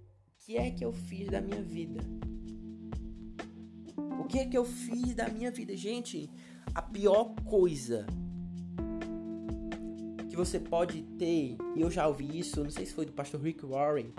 que 0.44 0.58
é 0.58 0.70
que 0.70 0.84
eu 0.84 0.92
fiz 0.92 1.28
da 1.28 1.40
minha 1.40 1.62
vida? 1.62 2.00
O 4.20 4.24
que 4.24 4.38
é 4.38 4.44
que 4.44 4.56
eu 4.56 4.64
fiz 4.64 5.14
da 5.14 5.26
minha 5.26 5.50
vida? 5.50 5.74
Gente, 5.74 6.30
a 6.74 6.82
pior 6.82 7.34
coisa 7.46 8.06
que 10.28 10.36
você 10.36 10.60
pode 10.60 11.00
ter, 11.18 11.56
e 11.74 11.80
eu 11.80 11.90
já 11.90 12.06
ouvi 12.06 12.38
isso, 12.38 12.62
não 12.62 12.70
sei 12.70 12.84
se 12.84 12.92
foi 12.92 13.06
do 13.06 13.12
pastor 13.12 13.40
Rick 13.40 13.64
Warren, 13.64 14.12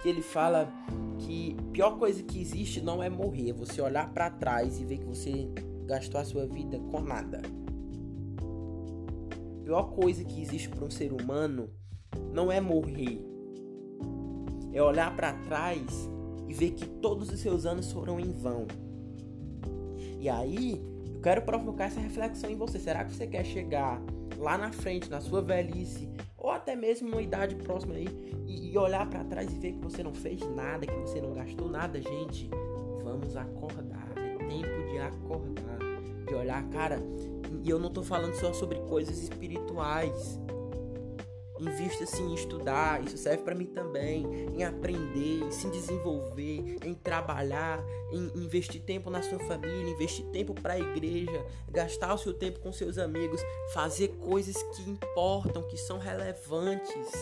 que 0.00 0.08
ele 0.08 0.22
fala 0.22 0.72
que 1.18 1.56
a 1.58 1.72
pior 1.72 1.98
coisa 1.98 2.22
que 2.22 2.40
existe 2.40 2.80
não 2.80 3.02
é 3.02 3.10
morrer, 3.10 3.50
é 3.50 3.52
você 3.52 3.80
olhar 3.80 4.12
para 4.12 4.30
trás 4.30 4.80
e 4.80 4.84
ver 4.84 4.98
que 4.98 5.06
você 5.06 5.48
gastou 5.86 6.20
a 6.20 6.24
sua 6.24 6.46
vida 6.46 6.78
com 6.78 7.00
nada. 7.00 7.42
A 9.32 9.64
pior 9.64 9.90
coisa 9.94 10.22
que 10.22 10.40
existe 10.40 10.68
para 10.68 10.84
um 10.84 10.90
ser 10.90 11.12
humano 11.12 11.68
não 12.32 12.52
é 12.52 12.60
morrer, 12.60 13.33
é 14.74 14.82
olhar 14.82 15.14
para 15.14 15.32
trás 15.32 16.10
e 16.48 16.52
ver 16.52 16.72
que 16.72 16.86
todos 16.86 17.30
os 17.30 17.40
seus 17.40 17.64
anos 17.64 17.90
foram 17.92 18.18
em 18.18 18.30
vão. 18.32 18.66
E 20.18 20.28
aí, 20.28 20.82
eu 21.06 21.20
quero 21.20 21.42
provocar 21.42 21.84
essa 21.84 22.00
reflexão 22.00 22.50
em 22.50 22.56
você. 22.56 22.78
Será 22.78 23.04
que 23.04 23.14
você 23.14 23.26
quer 23.26 23.44
chegar 23.44 24.02
lá 24.36 24.58
na 24.58 24.72
frente, 24.72 25.08
na 25.08 25.20
sua 25.20 25.40
velhice, 25.40 26.08
ou 26.36 26.50
até 26.50 26.74
mesmo 26.74 27.08
uma 27.08 27.22
idade 27.22 27.54
próxima 27.54 27.94
aí, 27.94 28.08
e, 28.46 28.72
e 28.72 28.78
olhar 28.78 29.08
para 29.08 29.24
trás 29.24 29.50
e 29.52 29.58
ver 29.58 29.72
que 29.72 29.78
você 29.78 30.02
não 30.02 30.12
fez 30.12 30.40
nada, 30.54 30.86
que 30.86 30.96
você 31.00 31.20
não 31.20 31.32
gastou 31.32 31.68
nada, 31.68 32.00
gente, 32.00 32.50
vamos 33.02 33.36
acordar. 33.36 34.12
É 34.16 34.36
tempo 34.38 34.90
de 34.90 34.98
acordar, 34.98 35.78
de 36.26 36.34
olhar, 36.34 36.62
cara. 36.70 36.98
E 37.62 37.70
eu 37.70 37.78
não 37.78 37.90
tô 37.90 38.02
falando 38.02 38.34
só 38.34 38.52
sobre 38.52 38.78
coisas 38.80 39.22
espirituais. 39.22 40.38
Invista 41.60 42.02
assim 42.02 42.32
em 42.32 42.34
estudar, 42.34 43.00
isso 43.04 43.16
serve 43.16 43.44
para 43.44 43.54
mim 43.54 43.66
também, 43.66 44.26
em 44.52 44.64
aprender, 44.64 45.44
em 45.44 45.50
se 45.52 45.70
desenvolver, 45.70 46.78
em 46.84 46.94
trabalhar, 46.94 47.80
em 48.10 48.44
investir 48.44 48.82
tempo 48.82 49.08
na 49.08 49.22
sua 49.22 49.38
família, 49.38 49.92
investir 49.92 50.24
tempo 50.26 50.52
para 50.52 50.74
a 50.74 50.80
igreja, 50.80 51.46
gastar 51.70 52.12
o 52.12 52.18
seu 52.18 52.34
tempo 52.34 52.58
com 52.58 52.72
seus 52.72 52.98
amigos, 52.98 53.40
fazer 53.72 54.08
coisas 54.16 54.60
que 54.74 54.90
importam, 54.90 55.62
que 55.62 55.76
são 55.76 55.98
relevantes. 55.98 57.12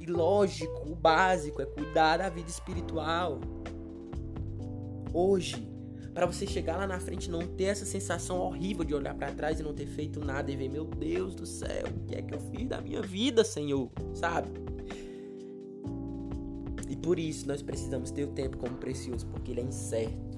E 0.00 0.06
lógico, 0.06 0.90
o 0.90 0.96
básico 0.96 1.62
é 1.62 1.66
cuidar 1.66 2.16
da 2.16 2.28
vida 2.28 2.50
espiritual. 2.50 3.38
Hoje, 5.14 5.67
para 6.18 6.26
você 6.26 6.48
chegar 6.48 6.76
lá 6.76 6.84
na 6.84 6.98
frente 6.98 7.30
não 7.30 7.46
ter 7.46 7.66
essa 7.66 7.84
sensação 7.84 8.40
horrível 8.40 8.84
de 8.84 8.92
olhar 8.92 9.14
para 9.14 9.30
trás 9.30 9.60
e 9.60 9.62
não 9.62 9.72
ter 9.72 9.86
feito 9.86 10.18
nada 10.18 10.50
e 10.50 10.56
ver, 10.56 10.68
meu 10.68 10.84
Deus 10.84 11.32
do 11.32 11.46
céu, 11.46 11.86
o 11.86 12.06
que 12.06 12.16
é 12.16 12.22
que 12.22 12.34
eu 12.34 12.40
fiz 12.40 12.66
da 12.66 12.80
minha 12.80 13.00
vida, 13.00 13.44
Senhor? 13.44 13.88
Sabe? 14.14 14.48
E 16.88 16.96
por 16.96 17.20
isso 17.20 17.46
nós 17.46 17.62
precisamos 17.62 18.10
ter 18.10 18.24
o 18.24 18.32
tempo 18.32 18.56
como 18.56 18.74
precioso, 18.78 19.28
porque 19.28 19.52
ele 19.52 19.60
é 19.60 19.62
incerto. 19.62 20.36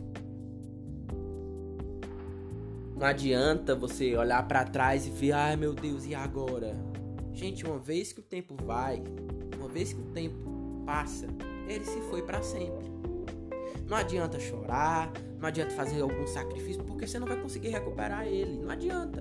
Não 2.95 3.07
adianta 3.07 3.75
você 3.75 4.15
olhar 4.15 4.47
para 4.47 4.65
trás 4.65 5.07
e 5.07 5.11
ver, 5.11 5.33
ai 5.33 5.57
meu 5.57 5.73
Deus, 5.73 6.05
e 6.05 6.15
agora? 6.15 6.77
Gente, 7.33 7.65
uma 7.65 7.79
vez 7.79 8.13
que 8.13 8.21
o 8.21 8.23
tempo 8.23 8.55
vai, 8.67 9.03
uma 9.59 9.69
vez 9.71 9.95
que 9.95 10.01
o 10.03 10.11
tempo 10.13 10.83
passa, 10.85 11.27
ele 11.67 11.87
se 11.87 12.03
foi 12.03 12.21
para 12.21 12.43
sempre. 12.43 12.87
Não 13.91 13.97
adianta 13.97 14.39
chorar, 14.39 15.13
não 15.37 15.49
adianta 15.49 15.75
fazer 15.75 16.01
algum 16.01 16.25
sacrifício, 16.25 16.85
porque 16.85 17.09
você 17.09 17.19
não 17.19 17.27
vai 17.27 17.37
conseguir 17.43 17.71
recuperar 17.71 18.25
ele. 18.25 18.57
Não 18.61 18.71
adianta. 18.71 19.21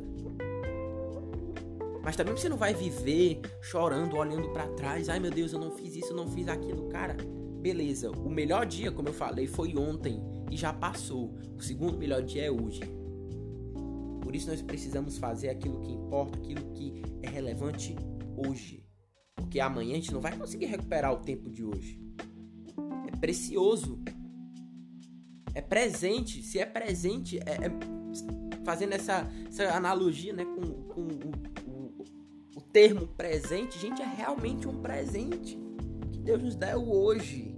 Mas 2.04 2.16
também 2.16 2.38
você 2.38 2.48
não 2.48 2.56
vai 2.56 2.72
viver 2.72 3.42
chorando, 3.64 4.16
olhando 4.16 4.48
para 4.50 4.68
trás. 4.68 5.10
Ai 5.10 5.20
meu 5.20 5.32
Deus, 5.32 5.54
eu 5.54 5.60
não 5.60 5.72
fiz 5.72 5.96
isso, 5.96 6.10
eu 6.10 6.16
não 6.16 6.28
fiz 6.28 6.48
aquilo. 6.48 6.88
Cara, 6.88 7.18
beleza. 7.60 8.12
O 8.12 8.30
melhor 8.30 8.64
dia, 8.68 8.92
como 8.92 9.10
eu 9.10 9.14
falei, 9.14 9.48
foi 9.48 9.76
ontem 9.76 10.22
e 10.52 10.56
já 10.56 10.72
passou. 10.72 11.34
O 11.58 11.62
segundo 11.64 11.98
melhor 11.98 12.22
dia 12.22 12.46
é 12.46 12.52
hoje. 12.52 12.82
Por 14.22 14.36
isso 14.36 14.52
nós 14.52 14.62
precisamos 14.62 15.18
fazer 15.18 15.50
aquilo 15.50 15.80
que 15.80 15.92
importa, 15.92 16.38
aquilo 16.38 16.72
que 16.74 17.02
é 17.24 17.30
relevante 17.30 17.96
hoje. 18.38 18.86
Porque 19.36 19.60
amanhã 19.60 19.94
a 19.94 19.96
gente 19.96 20.14
não 20.14 20.22
vai 20.22 20.38
conseguir 20.38 20.68
recuperar 20.68 21.12
o 21.12 21.24
tempo 21.24 21.50
de 21.50 21.64
hoje. 21.64 22.00
É 23.12 23.18
precioso 23.18 24.00
é 25.60 25.62
presente. 25.62 26.42
Se 26.42 26.58
é 26.58 26.66
presente, 26.66 27.38
é, 27.40 27.66
é 27.66 28.64
fazendo 28.64 28.94
essa, 28.94 29.30
essa, 29.48 29.76
analogia 29.76 30.34
né, 30.34 30.46
com, 30.46 30.62
com 30.84 31.02
o, 31.02 31.70
o, 31.70 32.06
o, 32.56 32.62
termo 32.62 33.08
presente, 33.08 33.78
gente, 33.80 34.02
é 34.02 34.06
realmente 34.06 34.68
um 34.68 34.82
presente 34.82 35.58
que 36.12 36.20
Deus 36.20 36.42
nos 36.42 36.56
deu 36.56 36.90
hoje. 36.90 37.56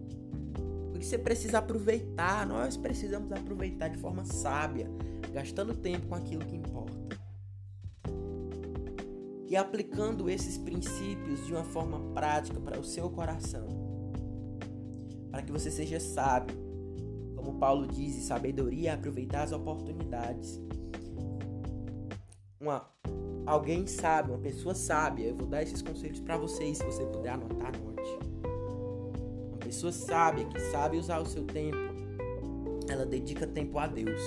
Por 0.91 0.99
isso 0.99 1.09
você 1.09 1.17
precisa 1.17 1.59
aproveitar. 1.59 2.45
Nós 2.47 2.75
precisamos 2.75 3.31
aproveitar 3.31 3.87
de 3.87 3.97
forma 3.97 4.25
sábia, 4.25 4.89
gastando 5.31 5.75
tempo 5.75 6.07
com 6.07 6.15
aquilo 6.15 6.45
que 6.45 6.55
importa. 6.55 6.91
E 9.47 9.55
aplicando 9.55 10.29
esses 10.29 10.57
princípios 10.57 11.45
de 11.45 11.53
uma 11.53 11.65
forma 11.65 12.13
prática 12.13 12.59
para 12.61 12.79
o 12.79 12.83
seu 12.83 13.09
coração, 13.09 13.67
para 15.29 15.41
que 15.41 15.51
você 15.51 15.69
seja 15.69 15.99
sábio 15.99 16.60
como 17.41 17.57
Paulo 17.57 17.87
diz, 17.87 18.15
sabedoria 18.23 18.91
é 18.91 18.93
aproveitar 18.93 19.43
as 19.43 19.51
oportunidades. 19.51 20.61
Uma, 22.59 22.87
alguém 23.45 23.87
sabe, 23.87 24.29
uma 24.31 24.37
pessoa 24.37 24.75
sábia, 24.75 25.29
eu 25.29 25.35
vou 25.35 25.47
dar 25.47 25.63
esses 25.63 25.81
conselhos 25.81 26.19
para 26.19 26.37
vocês, 26.37 26.77
se 26.77 26.85
você 26.85 27.03
puder 27.05 27.29
anotar, 27.29 27.73
anote. 27.75 28.19
Uma 29.49 29.57
pessoa 29.57 29.91
sábia 29.91 30.45
que 30.45 30.59
sabe 30.59 30.97
usar 30.97 31.19
o 31.19 31.25
seu 31.25 31.43
tempo, 31.43 31.77
ela 32.87 33.05
dedica 33.05 33.47
tempo 33.47 33.79
a 33.79 33.87
Deus. 33.87 34.21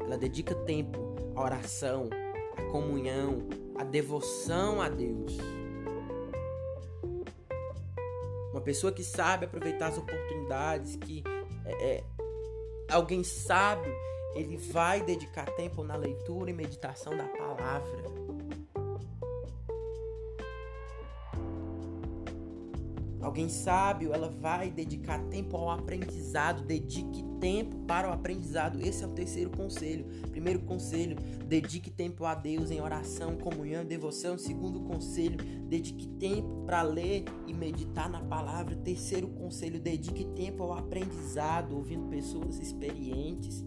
Ela 0.00 0.18
dedica 0.18 0.54
tempo 0.54 0.98
à 1.36 1.42
oração, 1.42 2.10
à 2.56 2.62
comunhão, 2.70 3.38
à 3.76 3.84
devoção 3.84 4.82
a 4.82 4.88
Deus. 4.88 5.38
Uma 8.50 8.60
pessoa 8.60 8.92
que 8.92 9.02
sabe 9.02 9.46
aproveitar 9.46 9.88
as 9.88 9.98
oportunidades, 9.98 10.96
que 10.96 11.22
é, 11.64 11.72
é, 11.72 12.04
alguém 12.88 13.22
sábio, 13.22 13.92
ele 14.34 14.56
vai 14.56 15.02
dedicar 15.02 15.46
tempo 15.52 15.82
na 15.82 15.96
leitura 15.96 16.50
e 16.50 16.54
meditação 16.54 17.16
da 17.16 17.24
palavra. 17.24 18.23
Alguém 23.34 23.48
sábio, 23.48 24.14
ela 24.14 24.28
vai 24.28 24.70
dedicar 24.70 25.18
tempo 25.24 25.56
ao 25.56 25.68
aprendizado, 25.68 26.62
dedique 26.62 27.20
tempo 27.40 27.78
para 27.78 28.08
o 28.08 28.12
aprendizado. 28.12 28.80
Esse 28.80 29.02
é 29.02 29.08
o 29.08 29.10
terceiro 29.10 29.50
conselho. 29.50 30.06
Primeiro 30.30 30.60
conselho, 30.60 31.16
dedique 31.44 31.90
tempo 31.90 32.24
a 32.26 32.36
Deus 32.36 32.70
em 32.70 32.80
oração, 32.80 33.36
comunhão, 33.36 33.84
devoção. 33.84 34.38
Segundo 34.38 34.82
conselho, 34.82 35.36
dedique 35.66 36.06
tempo 36.06 36.62
para 36.64 36.82
ler 36.82 37.24
e 37.44 37.52
meditar 37.52 38.08
na 38.08 38.20
palavra. 38.20 38.76
Terceiro 38.76 39.26
conselho, 39.26 39.80
dedique 39.80 40.26
tempo 40.36 40.62
ao 40.62 40.74
aprendizado, 40.74 41.74
ouvindo 41.74 42.06
pessoas 42.06 42.60
experientes 42.60 43.64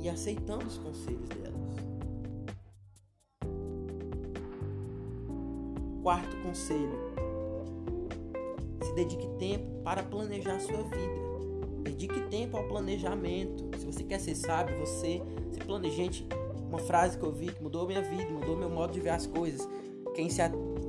e 0.00 0.08
aceitando 0.08 0.64
os 0.64 0.78
conselhos 0.78 1.28
delas. 1.30 1.58
Quarto 6.04 6.36
conselho, 6.40 7.27
dedique 8.98 9.28
tempo 9.38 9.80
para 9.84 10.02
planejar 10.02 10.58
sua 10.60 10.82
vida. 10.82 11.28
Dedique 11.84 12.20
tempo 12.28 12.56
ao 12.56 12.66
planejamento. 12.66 13.70
Se 13.78 13.86
você 13.86 14.02
quer 14.02 14.18
ser 14.18 14.34
sábio, 14.34 14.76
você 14.78 15.22
se. 15.52 15.90
Gente, 15.90 16.26
uma 16.68 16.78
frase 16.78 17.16
que 17.16 17.24
eu 17.24 17.32
vi 17.32 17.52
que 17.52 17.62
mudou 17.62 17.86
minha 17.86 18.02
vida, 18.02 18.28
mudou 18.30 18.56
meu 18.56 18.68
modo 18.68 18.92
de 18.92 19.00
ver 19.00 19.10
as 19.10 19.26
coisas. 19.26 19.68
Quem 20.14 20.28
se, 20.28 20.40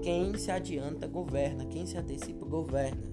quem 0.02 0.36
se 0.38 0.50
adianta, 0.50 1.08
governa. 1.08 1.66
Quem 1.66 1.86
se 1.86 1.98
antecipa, 1.98 2.46
governa. 2.46 3.04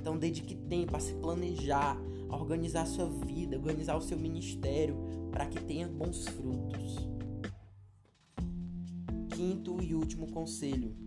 Então, 0.00 0.18
dedique 0.18 0.56
tempo 0.56 0.96
a 0.96 1.00
se 1.00 1.14
planejar, 1.14 1.96
a 2.28 2.36
organizar 2.36 2.82
a 2.82 2.86
sua 2.86 3.06
vida, 3.06 3.56
organizar 3.56 3.96
o 3.96 4.02
seu 4.02 4.18
ministério 4.18 4.96
para 5.30 5.46
que 5.46 5.62
tenha 5.62 5.86
bons 5.86 6.26
frutos. 6.26 6.96
Quinto 9.30 9.80
e 9.80 9.94
último 9.94 10.30
conselho: 10.30 11.03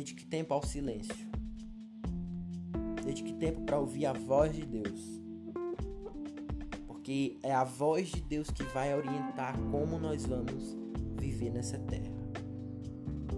Dedique 0.00 0.24
tempo 0.24 0.54
ao 0.54 0.64
silêncio. 0.64 1.28
Dedique 3.04 3.34
tempo 3.34 3.60
para 3.66 3.78
ouvir 3.78 4.06
a 4.06 4.14
voz 4.14 4.56
de 4.56 4.64
Deus. 4.64 5.20
Porque 6.86 7.36
é 7.42 7.52
a 7.52 7.64
voz 7.64 8.10
de 8.10 8.22
Deus 8.22 8.50
que 8.50 8.62
vai 8.62 8.96
orientar 8.96 9.60
como 9.70 9.98
nós 9.98 10.24
vamos 10.24 10.74
viver 11.18 11.50
nessa 11.50 11.78
terra. 11.80 12.16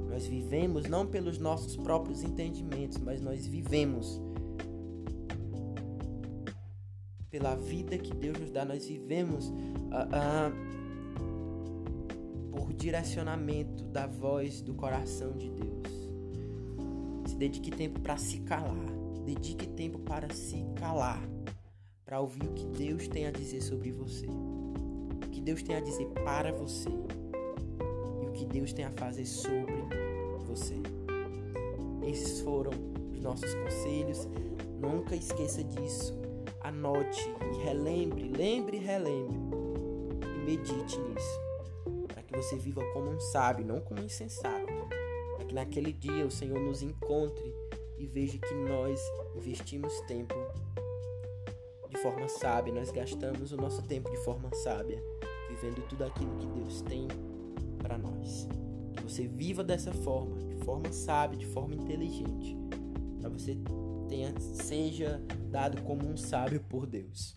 Nós 0.09 0.25
vivemos 0.25 0.89
não 0.89 1.05
pelos 1.05 1.37
nossos 1.37 1.75
próprios 1.77 2.23
entendimentos, 2.23 2.99
mas 2.99 3.21
nós 3.21 3.45
vivemos 3.45 4.23
pela 7.29 7.57
vida 7.57 7.99
que 7.99 8.15
Deus 8.15 8.39
nos 8.39 8.53
dá. 8.53 8.65
Nós 8.65 8.87
vivemos 8.87 9.49
uh, 9.49 10.07
uh, 10.13 10.53
por 12.53 12.73
direcionamento 12.73 13.83
da 13.87 14.07
voz 14.07 14.63
do 14.63 14.75
coração 14.75 15.37
de 15.37 15.51
Deus. 15.51 16.02
Dedique 17.43 17.73
tempo 17.73 17.99
para 17.99 18.17
se 18.17 18.39
calar. 18.43 18.87
Dedique 19.25 19.67
tempo 19.67 19.99
para 19.99 20.33
se 20.33 20.65
calar. 20.77 21.21
Para 22.05 22.21
ouvir 22.21 22.45
o 22.45 22.53
que 22.53 22.65
Deus 22.67 23.09
tem 23.09 23.27
a 23.27 23.33
dizer 23.33 23.61
sobre 23.63 23.91
você. 23.91 24.29
O 24.29 25.29
que 25.29 25.41
Deus 25.41 25.61
tem 25.61 25.75
a 25.75 25.81
dizer 25.81 26.07
para 26.25 26.53
você. 26.53 26.89
E 26.89 28.27
o 28.29 28.31
que 28.31 28.47
Deus 28.47 28.73
tem 28.73 28.85
a 28.85 28.93
fazer 28.93 29.27
sobre 29.27 29.75
você. 30.47 30.77
Esses 32.07 32.43
foram 32.43 32.71
os 33.11 33.19
nossos 33.19 33.53
conselhos. 33.57 34.29
Nunca 34.81 35.17
esqueça 35.17 35.65
disso. 35.65 36.17
Anote 36.61 37.29
e 37.53 37.65
relembre, 37.65 38.29
lembre 38.29 38.77
e 38.77 38.81
relembre. 38.81 39.37
E 40.23 40.45
medite 40.45 40.97
nisso. 40.97 41.41
Para 42.07 42.23
que 42.23 42.37
você 42.37 42.55
viva 42.55 42.85
como 42.93 43.11
um 43.11 43.19
sábio, 43.19 43.67
não 43.67 43.81
como 43.81 44.01
um 44.01 44.05
insensato. 44.05 44.62
Que 45.53 45.57
naquele 45.57 45.93
dia 45.93 46.25
o 46.25 46.31
Senhor 46.31 46.59
nos 46.59 46.83
encontre 46.83 47.55
e 47.99 48.07
veja 48.07 48.39
que 48.39 48.55
nós 48.55 48.99
investimos 49.37 49.93
tempo 50.09 50.35
de 51.91 51.99
forma 51.99 52.27
sábia, 52.27 52.73
nós 52.73 52.91
gastamos 52.91 53.53
o 53.53 53.57
nosso 53.59 53.83
tempo 53.83 54.11
de 54.11 54.17
forma 54.25 54.49
sábia, 54.55 54.99
vivendo 55.51 55.87
tudo 55.91 56.05
aquilo 56.05 56.39
que 56.39 56.47
Deus 56.47 56.81
tem 56.81 57.07
para 57.77 57.99
nós. 57.99 58.49
Que 58.97 59.03
você 59.03 59.27
viva 59.27 59.63
dessa 59.63 59.93
forma, 59.93 60.39
de 60.39 60.57
forma 60.65 60.91
sábia, 60.91 61.39
de 61.39 61.47
forma 61.49 61.75
inteligente, 61.75 62.57
para 63.21 63.29
você 63.29 63.55
tenha 64.09 64.33
seja 64.41 65.23
dado 65.51 65.83
como 65.83 66.09
um 66.09 66.17
sábio 66.17 66.65
por 66.67 66.87
Deus. 66.87 67.37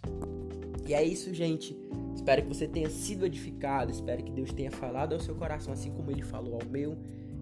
E 0.87 0.93
é 0.93 1.03
isso, 1.03 1.33
gente. 1.33 1.75
Espero 2.15 2.43
que 2.43 2.47
você 2.47 2.65
tenha 2.65 2.89
sido 2.89 3.25
edificado, 3.25 3.91
espero 3.91 4.23
que 4.23 4.31
Deus 4.31 4.53
tenha 4.53 4.71
falado 4.71 5.11
ao 5.11 5.19
seu 5.19 5.35
coração 5.35 5.73
assim 5.73 5.91
como 5.91 6.11
ele 6.11 6.23
falou 6.23 6.61
ao 6.61 6.65
meu. 6.69 6.97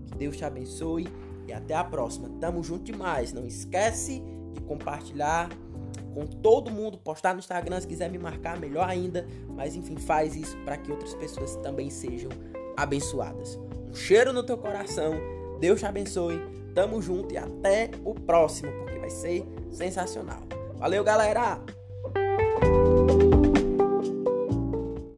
Que 0.05 0.17
Deus 0.17 0.37
te 0.37 0.45
abençoe 0.45 1.07
e 1.47 1.53
até 1.53 1.75
a 1.75 1.83
próxima. 1.83 2.29
Tamo 2.39 2.63
junto 2.63 2.83
demais. 2.83 3.33
Não 3.33 3.45
esquece 3.45 4.21
de 4.53 4.61
compartilhar 4.61 5.49
com 6.13 6.25
todo 6.25 6.71
mundo, 6.71 6.97
postar 6.97 7.33
no 7.33 7.39
Instagram 7.39 7.81
se 7.81 7.87
quiser 7.87 8.09
me 8.09 8.17
marcar, 8.17 8.59
melhor 8.59 8.87
ainda. 8.87 9.25
Mas 9.49 9.75
enfim, 9.75 9.97
faz 9.97 10.35
isso 10.35 10.55
para 10.59 10.77
que 10.77 10.91
outras 10.91 11.13
pessoas 11.15 11.55
também 11.57 11.89
sejam 11.89 12.29
abençoadas. 12.77 13.59
Um 13.89 13.93
cheiro 13.93 14.31
no 14.31 14.43
teu 14.43 14.57
coração. 14.57 15.13
Deus 15.59 15.79
te 15.79 15.85
abençoe. 15.85 16.39
Tamo 16.73 17.01
junto 17.01 17.33
e 17.33 17.37
até 17.37 17.91
o 18.03 18.13
próximo, 18.13 18.71
porque 18.79 18.97
vai 18.97 19.09
ser 19.09 19.45
sensacional. 19.71 20.41
Valeu, 20.77 21.03
galera! 21.03 21.82